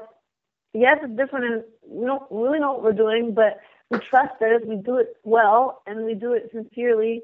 yes, 0.74 0.98
it's 1.02 1.16
different 1.18 1.46
and 1.46 1.64
we 1.88 2.06
don't 2.06 2.24
really 2.30 2.60
know 2.60 2.74
what 2.74 2.84
we're 2.84 2.94
doing, 2.94 3.34
but 3.34 3.60
we 3.90 4.00
trust 4.00 4.34
that 4.40 4.52
if 4.52 4.68
we 4.68 4.76
do 4.76 4.98
it 4.98 5.16
well 5.24 5.82
and 5.86 6.06
we 6.06 6.14
do 6.14 6.34
it 6.34 6.50
sincerely 6.54 7.22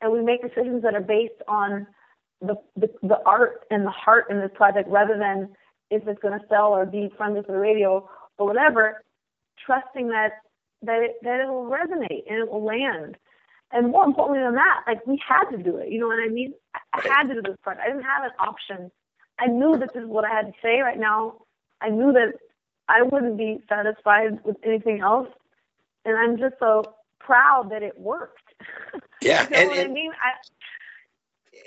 and 0.00 0.12
we 0.12 0.22
make 0.22 0.42
decisions 0.42 0.82
that 0.82 0.94
are 0.94 1.00
based 1.00 1.40
on 1.48 1.86
the, 2.40 2.56
the, 2.76 2.88
the 3.02 3.18
art 3.24 3.64
and 3.70 3.86
the 3.86 3.90
heart 3.90 4.26
in 4.30 4.38
this 4.40 4.50
project 4.54 4.88
rather 4.88 5.18
than 5.18 5.50
if 5.90 6.06
it's 6.06 6.20
going 6.20 6.38
to 6.38 6.46
sell 6.48 6.68
or 6.74 6.86
be 6.86 7.10
friendly 7.16 7.42
for 7.42 7.52
the 7.52 7.58
radio 7.58 8.08
or 8.38 8.46
whatever, 8.46 9.02
trusting 9.64 10.08
that 10.08 10.32
that 10.82 11.02
it 11.02 11.16
that 11.22 11.40
it 11.40 11.48
will 11.48 11.70
resonate 11.70 12.24
and 12.28 12.38
it 12.38 12.50
will 12.50 12.64
land. 12.64 13.16
And 13.72 13.90
more 13.90 14.04
importantly 14.04 14.42
than 14.42 14.54
that, 14.54 14.82
like 14.86 15.06
we 15.06 15.20
had 15.26 15.44
to 15.50 15.62
do 15.62 15.76
it. 15.78 15.90
You 15.90 16.00
know 16.00 16.06
what 16.06 16.20
I 16.20 16.28
mean? 16.28 16.54
I 16.92 17.00
had 17.02 17.28
to 17.28 17.34
do 17.34 17.42
this 17.42 17.56
part. 17.64 17.78
I 17.82 17.88
didn't 17.88 18.04
have 18.04 18.24
an 18.24 18.30
option. 18.38 18.90
I 19.38 19.46
knew 19.46 19.76
that 19.78 19.92
this 19.94 20.02
is 20.02 20.08
what 20.08 20.24
I 20.24 20.30
had 20.30 20.46
to 20.46 20.52
say 20.62 20.80
right 20.80 20.98
now. 20.98 21.42
I 21.80 21.88
knew 21.88 22.12
that 22.12 22.34
I 22.88 23.02
wouldn't 23.02 23.36
be 23.36 23.60
satisfied 23.68 24.44
with 24.44 24.56
anything 24.64 25.00
else. 25.00 25.28
And 26.04 26.16
I'm 26.16 26.38
just 26.38 26.54
so 26.60 26.94
proud 27.18 27.70
that 27.70 27.82
it 27.82 27.98
worked. 27.98 28.40
Yeah, 29.22 29.44
you 29.44 29.50
know 29.50 29.56
and, 29.56 29.68
what 29.70 29.78
I 29.78 29.88
mean? 29.88 30.10
I, 30.12 30.32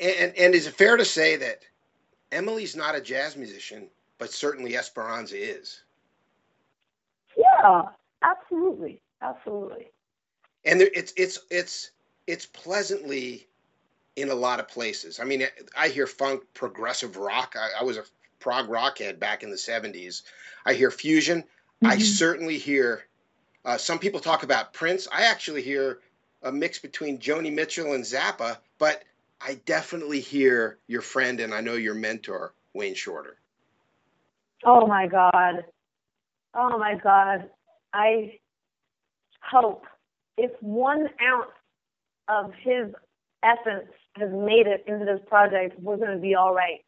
and 0.01 0.33
and 0.37 0.55
is 0.55 0.67
it 0.67 0.73
fair 0.75 0.97
to 0.97 1.05
say 1.05 1.35
that 1.37 1.61
Emily's 2.31 2.75
not 2.75 2.95
a 2.95 3.01
jazz 3.01 3.35
musician, 3.37 3.89
but 4.17 4.31
certainly 4.31 4.77
Esperanza 4.77 5.37
is? 5.37 5.81
yeah, 7.37 7.83
absolutely. 8.23 9.01
Absolutely. 9.21 9.87
and 10.65 10.79
there, 10.81 10.89
it's 10.93 11.13
it's 11.17 11.39
it's 11.49 11.91
it's 12.27 12.45
pleasantly 12.45 13.47
in 14.15 14.29
a 14.29 14.35
lot 14.35 14.59
of 14.59 14.67
places. 14.67 15.19
I 15.19 15.23
mean, 15.23 15.47
I 15.77 15.89
hear 15.89 16.07
funk, 16.07 16.43
progressive 16.53 17.17
rock. 17.17 17.55
I, 17.57 17.81
I 17.81 17.83
was 17.83 17.97
a 17.97 18.03
prog 18.39 18.69
rock 18.69 18.97
head 18.99 19.19
back 19.19 19.43
in 19.43 19.49
the 19.49 19.55
'70s. 19.55 20.23
I 20.65 20.73
hear 20.73 20.91
fusion. 20.91 21.43
I 21.83 21.95
Mhm. 21.97 22.01
certainly 22.01 22.57
hear. 22.57 23.05
Uh, 23.65 23.77
some 23.77 23.99
people 23.99 24.19
talk 24.19 24.43
about 24.43 24.73
Prince. 24.73 25.07
I 25.11 25.23
actually 25.23 25.61
hear 25.61 25.99
a 26.43 26.51
mix 26.51 26.79
between 26.79 27.19
Joni 27.19 27.51
Mitchell 27.53 27.93
and 27.93 28.03
Zappa, 28.03 28.57
but 28.77 29.03
I 29.41 29.55
definitely 29.65 30.19
hear 30.19 30.79
your 30.87 31.01
friend 31.01 31.39
and 31.39 31.53
I 31.53 31.61
know 31.61 31.75
your 31.75 31.93
mentor, 31.93 32.53
Wayne 32.73 32.95
Shorter. 32.95 33.37
Oh 34.65 34.87
my 34.87 35.07
God. 35.07 35.65
Oh 36.53 36.77
my 36.77 36.95
God. 37.01 37.49
I 37.93 38.39
hope 39.41 39.85
if 40.37 40.51
one 40.61 41.07
ounce 41.21 41.51
of 42.27 42.51
his 42.61 42.93
essence 43.43 43.91
has 44.15 44.29
made 44.31 44.67
it 44.67 44.83
into 44.87 45.05
this 45.05 45.19
project, 45.27 45.79
we're 45.79 45.97
going 45.97 46.15
to 46.15 46.21
be 46.21 46.35
all 46.35 46.53
right. 46.53 46.83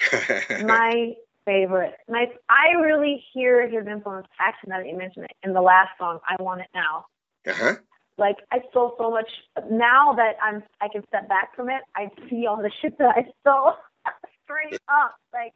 My 0.64 1.14
favorite. 1.44 1.94
My, 2.08 2.26
I 2.48 2.80
really 2.80 3.24
hear 3.32 3.68
his 3.68 3.86
influence, 3.86 4.28
actually, 4.40 4.70
now 4.70 4.78
that 4.78 4.88
you 4.88 4.96
mention 4.96 5.24
it, 5.24 5.32
in 5.42 5.52
the 5.52 5.60
last 5.60 5.90
song, 5.98 6.20
I 6.28 6.40
Want 6.42 6.60
It 6.60 6.68
Now. 6.74 7.06
uh-huh. 7.46 7.76
Like, 8.18 8.36
I 8.52 8.58
stole 8.70 8.94
so 8.98 9.10
much. 9.10 9.30
Now 9.70 10.12
that 10.14 10.34
I'm, 10.42 10.62
I 10.80 10.88
can 10.88 11.06
step 11.06 11.28
back 11.28 11.54
from 11.54 11.70
it, 11.70 11.82
I 11.96 12.10
see 12.28 12.46
all 12.46 12.56
the 12.56 12.70
shit 12.82 12.98
that 12.98 13.14
I 13.16 13.24
stole 13.40 13.74
straight 14.44 14.80
up. 14.88 15.14
Like, 15.32 15.52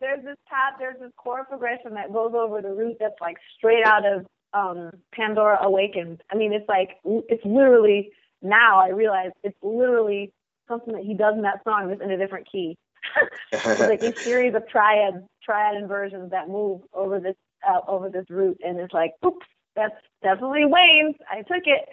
there's 0.00 0.24
this 0.24 0.36
path, 0.48 0.74
there's 0.78 0.98
this 1.00 1.12
chord 1.16 1.48
progression 1.48 1.94
that 1.94 2.12
goes 2.12 2.32
over 2.34 2.62
the 2.62 2.72
root 2.72 2.96
that's 3.00 3.20
like 3.20 3.36
straight 3.56 3.84
out 3.84 4.04
of 4.06 4.26
um 4.54 4.90
Pandora 5.12 5.58
Awakened. 5.62 6.22
I 6.32 6.36
mean, 6.36 6.52
it's 6.52 6.68
like 6.68 6.96
it's 7.04 7.44
literally 7.44 8.10
now 8.42 8.78
I 8.78 8.88
realize 8.88 9.30
it's 9.42 9.58
literally 9.62 10.32
something 10.68 10.94
that 10.94 11.04
he 11.04 11.14
does 11.14 11.34
in 11.34 11.42
that 11.42 11.64
song, 11.64 11.90
just 11.90 12.02
in 12.02 12.10
a 12.10 12.16
different 12.16 12.46
key. 12.50 12.76
it's 13.52 13.80
like 13.80 14.02
a 14.02 14.14
series 14.20 14.54
of 14.54 14.68
triad 14.68 15.26
triad 15.42 15.76
inversions 15.76 16.30
that 16.30 16.48
move 16.48 16.82
over 16.92 17.18
this 17.20 17.36
uh, 17.66 17.80
over 17.88 18.08
this 18.08 18.26
root, 18.30 18.58
and 18.64 18.78
it's 18.78 18.92
like, 18.92 19.12
oops, 19.24 19.46
that's 19.78 19.94
definitely 20.22 20.66
Wayne's. 20.66 21.16
I 21.30 21.38
took 21.42 21.64
it. 21.66 21.88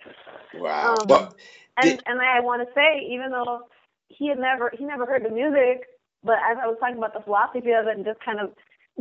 wow. 0.60 0.98
Um, 1.01 1.08
well, 1.08 1.36
And 1.77 1.98
Did- 1.98 2.04
and 2.08 2.22
I 2.22 2.39
want 2.42 2.68
to 2.68 2.74
say, 2.74 3.06
even 3.12 3.32
though 3.32 3.62
he 4.10 4.27
had 4.30 4.39
never 4.39 4.72
he 4.77 4.86
never 4.86 5.06
heard 5.06 5.24
the 5.25 5.30
music, 5.30 5.86
but 6.24 6.38
as 6.50 6.58
I 6.62 6.68
was 6.68 6.77
talking 6.80 6.98
about 6.98 7.13
the 7.13 7.22
philosophy 7.22 7.72
of 7.72 7.88
it 7.88 7.98
and 7.98 8.06
just 8.06 8.20
kind 8.25 8.39
of 8.39 8.51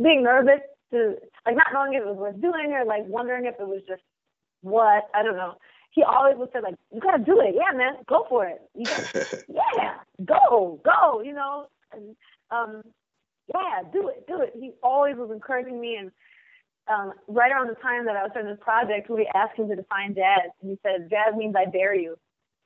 being 0.01 0.23
nervous 0.23 0.61
to 0.91 1.15
like 1.45 1.55
not 1.55 1.73
knowing 1.73 1.93
if 1.93 2.03
it 2.03 2.07
was 2.07 2.17
worth 2.17 2.41
doing 2.41 2.71
or 2.73 2.85
like 2.85 3.03
wondering 3.07 3.45
if 3.45 3.55
it 3.59 3.67
was 3.67 3.81
just 3.87 4.03
what 4.61 5.09
I 5.13 5.23
don't 5.23 5.37
know. 5.37 5.55
He 5.91 6.03
always 6.03 6.37
would 6.37 6.49
say 6.53 6.59
like, 6.61 6.75
"You 6.93 6.99
gotta 7.01 7.23
do 7.23 7.39
it, 7.41 7.55
yeah, 7.55 7.75
man, 7.75 7.95
go 8.07 8.25
for 8.29 8.45
it. 8.47 8.61
You 8.75 8.85
gotta, 8.85 9.07
yeah, 9.47 9.99
go, 10.25 10.81
go," 10.83 11.21
you 11.21 11.33
know. 11.33 11.67
And 11.93 12.15
um, 12.51 12.83
yeah, 13.53 13.83
do 13.93 14.09
it, 14.09 14.27
do 14.27 14.41
it. 14.41 14.53
He 14.59 14.73
always 14.83 15.15
was 15.15 15.31
encouraging 15.31 15.79
me, 15.79 15.95
and 15.95 16.11
um, 16.87 17.13
right 17.27 17.51
around 17.51 17.67
the 17.69 17.75
time 17.75 18.05
that 18.05 18.15
I 18.15 18.23
was 18.23 18.31
starting 18.31 18.51
this 18.51 18.59
project, 18.61 19.09
we 19.09 19.29
asked 19.33 19.57
him 19.57 19.69
to 19.69 19.75
define 19.75 20.13
jazz, 20.15 20.51
and 20.61 20.71
he 20.71 20.79
said, 20.83 21.09
"Jazz 21.09 21.35
means 21.35 21.55
I 21.55 21.65
dare 21.65 21.95
you." 21.95 22.17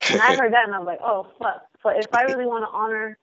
And 0.10 0.22
I 0.22 0.36
heard 0.36 0.54
that, 0.54 0.66
and 0.66 0.76
I 0.76 0.80
was 0.80 0.88
like, 0.88 1.00
"Oh 1.04 1.28
fuck!" 1.40 1.64
So 1.84 1.90
if 1.90 2.14
I 2.14 2.24
really 2.24 2.46
want 2.46 2.64
to 2.66 2.70
honor 2.76 3.18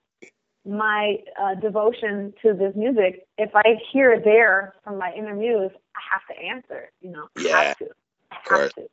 my 0.65 1.17
uh, 1.39 1.55
devotion 1.55 2.33
to 2.41 2.53
this 2.53 2.73
music, 2.75 3.25
if 3.37 3.51
I 3.55 3.63
hear 3.91 4.13
a 4.13 4.21
dare 4.21 4.73
from 4.83 4.97
my 4.97 5.13
inner 5.13 5.35
muse, 5.35 5.71
I 5.95 5.99
have 6.11 6.35
to 6.35 6.43
answer. 6.43 6.91
You 7.01 7.11
know, 7.11 7.27
I 7.37 7.41
Yeah, 7.41 7.63
have 7.63 7.77
to. 7.77 7.85
I 8.31 8.35
have 8.35 8.45
course. 8.45 8.73
to. 8.75 8.87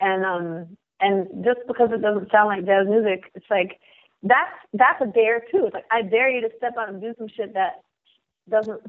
And 0.00 0.24
um, 0.24 0.76
and 1.00 1.44
just 1.44 1.60
because 1.66 1.90
it 1.92 2.00
doesn't 2.00 2.30
sound 2.30 2.48
like 2.48 2.64
jazz 2.64 2.86
music, 2.88 3.30
it's 3.34 3.46
like 3.50 3.78
that's 4.22 4.54
that's 4.72 5.02
a 5.02 5.06
dare 5.06 5.40
too. 5.50 5.66
It's 5.66 5.74
like 5.74 5.86
I 5.90 6.02
dare 6.02 6.30
you 6.30 6.40
to 6.40 6.50
step 6.56 6.74
out 6.78 6.88
and 6.88 7.00
do 7.00 7.14
some 7.18 7.28
shit 7.28 7.54
that 7.54 7.82
doesn't 8.48 8.80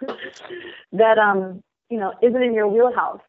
that 0.92 1.18
um 1.18 1.62
you 1.90 1.98
know 1.98 2.12
isn't 2.22 2.42
in 2.42 2.54
your 2.54 2.68
wheelhouse 2.68 3.20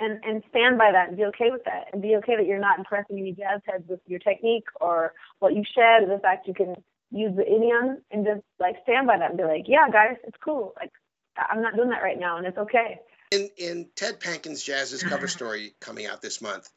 and 0.00 0.18
and 0.24 0.42
stand 0.48 0.78
by 0.78 0.90
that 0.92 1.08
and 1.08 1.16
be 1.16 1.24
okay 1.24 1.50
with 1.50 1.64
that 1.64 1.88
and 1.92 2.00
be 2.00 2.16
okay 2.16 2.36
that 2.36 2.46
you're 2.46 2.58
not 2.58 2.78
impressing 2.78 3.18
any 3.18 3.32
jazz 3.32 3.60
heads 3.66 3.84
with 3.88 4.00
your 4.06 4.20
technique 4.20 4.66
or 4.80 5.12
what 5.40 5.54
you 5.54 5.62
shed 5.74 6.02
or 6.02 6.06
the 6.06 6.20
fact 6.20 6.48
you 6.48 6.54
can 6.54 6.74
use 7.10 7.36
the 7.36 7.46
idiom 7.46 7.98
and 8.10 8.24
just 8.24 8.40
like 8.58 8.76
stand 8.82 9.06
by 9.06 9.18
that 9.18 9.30
and 9.30 9.38
be 9.38 9.44
like 9.44 9.64
yeah 9.66 9.88
guys 9.92 10.16
it's 10.24 10.38
cool 10.42 10.72
like 10.80 10.90
i'm 11.36 11.60
not 11.60 11.76
doing 11.76 11.90
that 11.90 12.02
right 12.02 12.18
now 12.18 12.38
and 12.38 12.46
it's 12.46 12.58
okay 12.58 12.98
In 13.32 13.50
in 13.56 13.88
Ted 13.96 14.20
Panken's 14.20 14.64
Jazziz 14.64 15.02
cover 15.04 15.28
story 15.28 15.74
coming 15.80 16.06
out 16.06 16.22
this 16.22 16.40
month, 16.40 16.68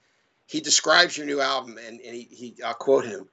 he 0.48 0.62
describes 0.62 1.18
your 1.18 1.27
new 1.27 1.42
album, 1.42 1.77
and, 1.77 2.00
and 2.00 2.16
he, 2.16 2.24
he 2.24 2.63
I'll 2.63 2.74
quote 2.74 3.06
him. 3.06 3.27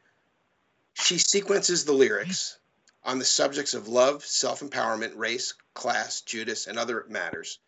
She 0.95 1.19
sequences 1.19 1.85
the 1.85 1.93
lyrics 1.93 2.59
on 3.05 3.19
the 3.19 3.25
subjects 3.25 3.75
of 3.75 3.89
love, 3.89 4.25
self 4.25 4.61
empowerment, 4.61 5.17
race, 5.17 5.55
class, 5.75 6.23
Judas, 6.23 6.67
and 6.67 6.79
other 6.79 7.05
matters 7.09 7.59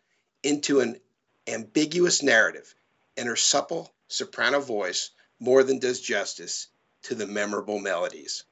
into 0.43 0.79
an 0.79 0.99
ambiguous 1.47 2.23
narrative, 2.23 2.73
and 3.15 3.27
her 3.27 3.35
supple 3.35 3.93
soprano 4.07 4.59
voice 4.59 5.11
more 5.39 5.63
than 5.63 5.79
does 5.79 6.01
justice 6.01 6.67
to 7.03 7.15
the 7.15 7.27
memorable 7.27 7.79
melodies. 7.79 8.43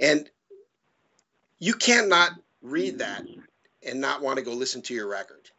And 0.00 0.30
you 1.58 1.74
can't 1.74 2.08
not 2.08 2.32
read 2.62 2.98
that 2.98 3.24
and 3.84 4.00
not 4.00 4.22
want 4.22 4.38
to 4.38 4.44
go 4.44 4.52
listen 4.52 4.82
to 4.82 4.94
your 4.94 5.08
record. 5.08 5.50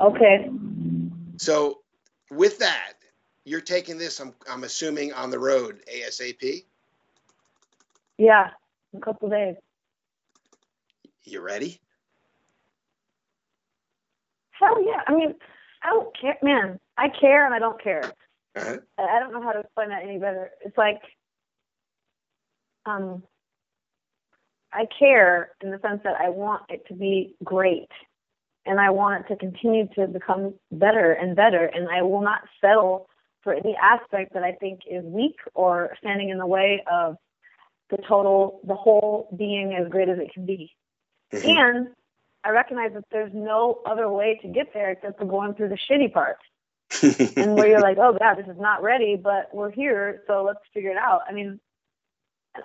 okay 0.00 0.50
So, 1.36 1.80
with 2.30 2.58
that, 2.58 2.94
you're 3.44 3.60
taking 3.60 3.98
this. 3.98 4.20
I'm 4.20 4.34
I'm 4.50 4.64
assuming 4.64 5.12
on 5.12 5.30
the 5.30 5.38
road 5.38 5.82
ASAP. 5.92 6.64
Yeah 8.18 8.48
in 8.92 8.98
a 8.98 9.02
couple 9.02 9.28
days 9.28 9.56
You 11.24 11.40
ready? 11.40 11.80
hell 14.52 14.82
yeah 14.84 15.02
i 15.06 15.14
mean 15.14 15.34
i 15.82 15.90
don't 15.90 16.16
care 16.18 16.36
man 16.42 16.78
i 16.96 17.08
care 17.08 17.44
and 17.44 17.54
i 17.54 17.58
don't 17.58 17.82
care 17.82 18.02
Uh-huh. 18.56 18.76
I 18.98 19.02
I 19.02 19.20
don't 19.20 19.32
know 19.32 19.42
how 19.42 19.52
to 19.52 19.60
explain 19.60 19.90
that 19.90 20.02
any 20.02 20.18
better. 20.18 20.50
It's 20.64 20.78
like, 20.78 21.02
um, 22.86 23.22
I 24.72 24.86
care 24.98 25.50
in 25.62 25.70
the 25.70 25.78
sense 25.80 26.00
that 26.04 26.16
I 26.18 26.30
want 26.30 26.62
it 26.70 26.86
to 26.88 26.94
be 26.94 27.34
great, 27.44 27.90
and 28.64 28.80
I 28.80 28.88
want 28.90 29.24
it 29.24 29.28
to 29.28 29.36
continue 29.38 29.86
to 29.96 30.06
become 30.06 30.54
better 30.72 31.12
and 31.12 31.36
better, 31.36 31.66
and 31.66 31.86
I 31.90 32.00
will 32.02 32.22
not 32.22 32.40
settle 32.62 33.08
for 33.42 33.52
any 33.52 33.76
aspect 33.76 34.32
that 34.32 34.42
I 34.42 34.52
think 34.52 34.80
is 34.90 35.04
weak 35.04 35.36
or 35.54 35.94
standing 35.98 36.30
in 36.30 36.38
the 36.38 36.46
way 36.46 36.82
of 36.90 37.16
the 37.90 37.98
total, 38.08 38.60
the 38.64 38.74
whole 38.74 39.28
being 39.36 39.74
as 39.74 39.88
great 39.88 40.08
as 40.08 40.18
it 40.18 40.32
can 40.32 40.46
be. 40.46 40.74
Mhm. 41.32 41.44
And 41.44 41.88
I 42.44 42.50
recognize 42.50 42.92
that 42.94 43.04
there's 43.10 43.32
no 43.34 43.80
other 43.86 44.08
way 44.10 44.38
to 44.42 44.48
get 44.48 44.72
there 44.72 44.90
except 44.90 45.18
for 45.18 45.24
going 45.24 45.54
through 45.54 45.68
the 45.68 45.78
shitty 45.90 46.12
parts 46.12 46.42
and 47.36 47.56
where 47.56 47.68
you're 47.68 47.80
like, 47.80 47.98
oh 47.98 48.16
god, 48.18 48.36
this 48.36 48.46
is 48.46 48.60
not 48.60 48.82
ready, 48.82 49.16
but 49.16 49.52
we're 49.52 49.70
here, 49.70 50.22
so 50.26 50.44
let's 50.44 50.60
figure 50.72 50.90
it 50.90 50.96
out. 50.96 51.22
I 51.28 51.32
mean, 51.32 51.58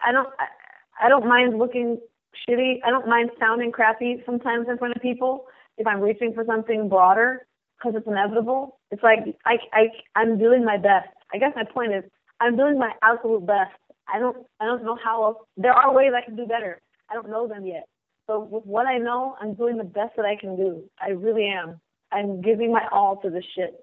I 0.04 0.12
don't, 0.12 0.30
I, 0.40 1.06
I 1.06 1.10
don't 1.10 1.28
mind 1.28 1.58
looking 1.58 2.00
shitty. 2.48 2.80
I 2.86 2.90
don't 2.90 3.08
mind 3.08 3.32
sounding 3.40 3.72
crappy 3.72 4.22
sometimes 4.26 4.68
in 4.70 4.78
front 4.78 4.96
of 4.96 5.02
people 5.02 5.46
if 5.78 5.88
I'm 5.88 6.00
reaching 6.00 6.34
for 6.34 6.46
something 6.46 6.90
broader 6.90 7.48
because 7.78 7.96
it's 7.98 8.08
inevitable. 8.08 8.80
It's 8.92 9.04
like 9.04 9.20
I, 9.46 9.58
I, 9.74 9.88
I'm 10.16 10.38
doing 10.38 10.64
my 10.64 10.78
best. 10.78 11.10
I 11.34 11.38
guess 11.38 11.54
my 11.56 11.64
point 11.64 11.94
is 11.94 12.04
I'm 12.40 12.56
doing 12.56 12.78
my 12.78 12.92
absolute 13.02 13.46
best. 13.46 13.72
I 14.08 14.20
don't, 14.20 14.38
I 14.60 14.66
don't 14.66 14.84
know 14.84 14.98
how 15.02 15.24
else. 15.24 15.38
There 15.58 15.74
are 15.74 15.94
ways 15.94 16.12
I 16.16 16.24
can 16.26 16.36
do 16.36 16.46
better. 16.46 16.82
I 17.10 17.14
don't 17.14 17.30
know 17.30 17.48
them 17.48 17.66
yet. 17.66 17.88
So 18.28 18.40
with 18.40 18.66
what 18.66 18.86
I 18.86 18.98
know, 18.98 19.36
I'm 19.42 19.54
doing 19.54 19.78
the 19.78 19.84
best 19.84 20.16
that 20.16 20.26
I 20.26 20.36
can 20.36 20.56
do. 20.56 20.84
I 21.02 21.10
really 21.10 21.48
am. 21.48 21.80
I'm 22.12 22.42
giving 22.42 22.72
my 22.72 22.88
all 22.92 23.18
to 23.18 23.30
this 23.30 23.44
shit. 23.56 23.74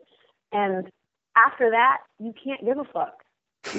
And 0.52 0.88
after 1.36 1.70
that, 1.70 1.98
you 2.18 2.32
can't 2.42 2.64
give 2.64 2.78
a 2.78 2.84
fuck 2.84 3.22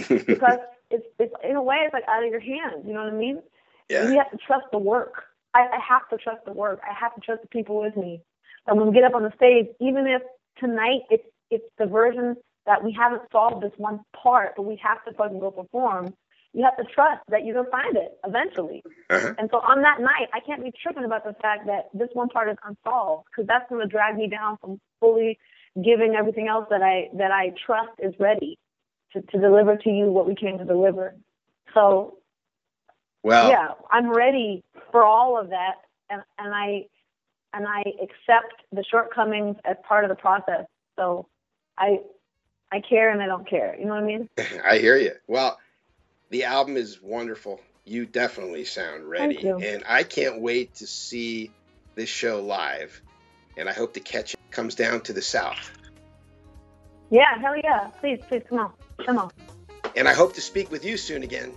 because 0.07 0.59
it's 0.91 1.05
it's 1.17 1.33
in 1.43 1.55
a 1.55 1.61
way 1.61 1.77
it's 1.83 1.93
like 1.93 2.03
out 2.07 2.23
of 2.23 2.29
your 2.29 2.39
hands. 2.39 2.85
You 2.85 2.93
know 2.93 3.03
what 3.03 3.13
I 3.13 3.17
mean? 3.17 3.41
yeah. 3.89 4.03
You 4.09 4.17
have 4.17 4.31
to 4.31 4.37
trust 4.37 4.65
the 4.71 4.77
work. 4.77 5.23
I, 5.53 5.61
I 5.61 5.79
have 5.87 6.07
to 6.09 6.17
trust 6.17 6.45
the 6.45 6.53
work. 6.53 6.79
I 6.83 6.93
have 6.93 7.13
to 7.15 7.21
trust 7.21 7.41
the 7.41 7.47
people 7.47 7.81
with 7.81 7.97
me. 7.97 8.21
And 8.67 8.77
when 8.77 8.87
we 8.87 8.93
get 8.93 9.03
up 9.03 9.15
on 9.15 9.23
the 9.23 9.33
stage, 9.35 9.67
even 9.79 10.07
if 10.07 10.21
tonight 10.57 11.01
it's 11.09 11.25
it's 11.49 11.65
the 11.79 11.87
version 11.87 12.35
that 12.65 12.83
we 12.83 12.91
haven't 12.91 13.23
solved 13.31 13.63
this 13.63 13.71
one 13.77 14.01
part, 14.15 14.53
but 14.55 14.63
we 14.63 14.79
have 14.83 15.03
to 15.05 15.13
fucking 15.13 15.39
go 15.39 15.49
perform. 15.49 16.13
You 16.53 16.63
have 16.63 16.77
to 16.77 16.83
trust 16.93 17.21
that 17.29 17.45
you're 17.45 17.55
gonna 17.55 17.69
find 17.69 17.95
it 17.95 18.17
eventually. 18.25 18.83
Uh-huh. 19.09 19.33
And 19.37 19.49
so 19.51 19.57
on 19.57 19.81
that 19.83 20.01
night, 20.01 20.29
I 20.33 20.39
can't 20.39 20.63
be 20.63 20.71
tripping 20.81 21.03
about 21.03 21.23
the 21.23 21.33
fact 21.41 21.67
that 21.67 21.89
this 21.93 22.09
one 22.13 22.29
part 22.29 22.49
is 22.49 22.57
unsolved 22.65 23.27
because 23.31 23.47
that's 23.47 23.69
going 23.69 23.81
to 23.81 23.87
drag 23.87 24.15
me 24.15 24.27
down 24.27 24.57
from 24.59 24.79
fully 24.99 25.37
giving 25.83 26.15
everything 26.15 26.47
else 26.47 26.65
that 26.69 26.81
I 26.81 27.09
that 27.17 27.31
I 27.31 27.53
trust 27.65 27.91
is 27.99 28.13
ready 28.19 28.57
to, 29.13 29.21
to 29.21 29.39
deliver 29.39 29.77
to 29.77 29.89
you 29.89 30.07
what 30.07 30.27
we 30.27 30.35
came 30.35 30.57
to 30.57 30.65
deliver. 30.65 31.15
So 31.73 32.17
Well, 33.23 33.49
yeah, 33.49 33.69
I'm 33.91 34.09
ready 34.09 34.63
for 34.91 35.03
all 35.03 35.39
of 35.39 35.49
that, 35.49 35.75
and 36.09 36.21
and 36.37 36.53
I 36.53 36.85
and 37.53 37.67
I 37.67 37.83
accept 38.01 38.63
the 38.71 38.83
shortcomings 38.89 39.57
as 39.65 39.77
part 39.87 40.03
of 40.03 40.09
the 40.09 40.15
process. 40.15 40.65
So 40.97 41.27
I 41.77 41.99
I 42.71 42.81
care 42.81 43.11
and 43.11 43.21
I 43.21 43.27
don't 43.27 43.47
care. 43.49 43.75
You 43.77 43.85
know 43.85 43.93
what 43.93 44.03
I 44.03 44.05
mean? 44.05 44.29
I 44.65 44.77
hear 44.77 44.97
you. 44.97 45.11
Well, 45.27 45.57
the 46.29 46.43
album 46.45 46.77
is 46.77 47.01
wonderful. 47.01 47.59
You 47.85 48.05
definitely 48.05 48.65
sound 48.65 49.09
ready, 49.09 49.47
and 49.47 49.83
I 49.87 50.03
can't 50.03 50.41
wait 50.41 50.75
to 50.75 50.87
see 50.87 51.51
this 51.95 52.09
show 52.09 52.41
live. 52.41 53.01
And 53.57 53.67
I 53.67 53.73
hope 53.73 53.93
to 53.95 53.99
catch 53.99 54.33
it. 54.35 54.39
Comes 54.51 54.75
down 54.75 55.01
to 55.01 55.13
the 55.13 55.21
south, 55.21 55.71
Yeah, 57.09 57.37
hell 57.39 57.55
yeah. 57.57 57.87
Please, 57.99 58.19
please 58.27 58.43
come 58.49 58.59
on, 58.59 58.71
come 59.05 59.17
on. 59.17 59.31
and 59.95 60.07
I 60.07 60.13
hope 60.13 60.33
to 60.35 60.41
speak 60.41 60.71
with 60.71 60.83
you 60.85 60.97
soon 60.97 61.23
again. 61.23 61.51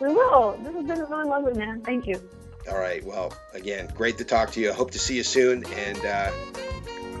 We 0.00 0.08
will. 0.08 0.58
This 0.62 0.74
has 0.74 0.84
been 0.86 1.00
really 1.10 1.28
lovely, 1.28 1.54
man. 1.54 1.80
Thank 1.82 2.06
you. 2.06 2.20
All 2.68 2.78
right. 2.78 3.04
Well, 3.04 3.32
again, 3.54 3.88
great 3.96 4.18
to 4.18 4.24
talk 4.24 4.50
to 4.52 4.60
you. 4.60 4.70
I 4.70 4.74
hope 4.74 4.90
to 4.92 4.98
see 4.98 5.16
you 5.16 5.22
soon, 5.22 5.64
and 5.72 6.04
uh, 6.04 6.30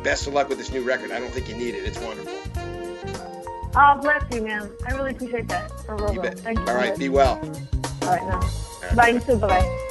best 0.02 0.26
of 0.26 0.34
luck 0.34 0.48
with 0.48 0.58
this 0.58 0.70
new 0.72 0.82
record. 0.82 1.10
I 1.10 1.18
don't 1.20 1.30
think 1.32 1.48
you 1.48 1.56
need 1.56 1.74
it. 1.74 1.84
It's 1.84 1.98
wonderful. 2.00 2.45
Oh, 3.78 3.98
bless 4.00 4.24
you, 4.32 4.40
man. 4.42 4.70
I 4.86 4.92
really 4.92 5.10
appreciate 5.10 5.48
that. 5.48 5.70
For 5.84 5.96
real. 5.96 6.22
Thank 6.22 6.58
you. 6.58 6.66
All 6.66 6.74
right. 6.74 6.98
Be 6.98 7.10
well. 7.10 7.38
All 8.02 8.08
right, 8.08 8.26
now. 8.26 8.40
All 8.40 8.50
right. 8.82 8.96
Bye, 8.96 9.08
you 9.08 9.20
too. 9.20 9.36
Bye-bye. 9.36 9.82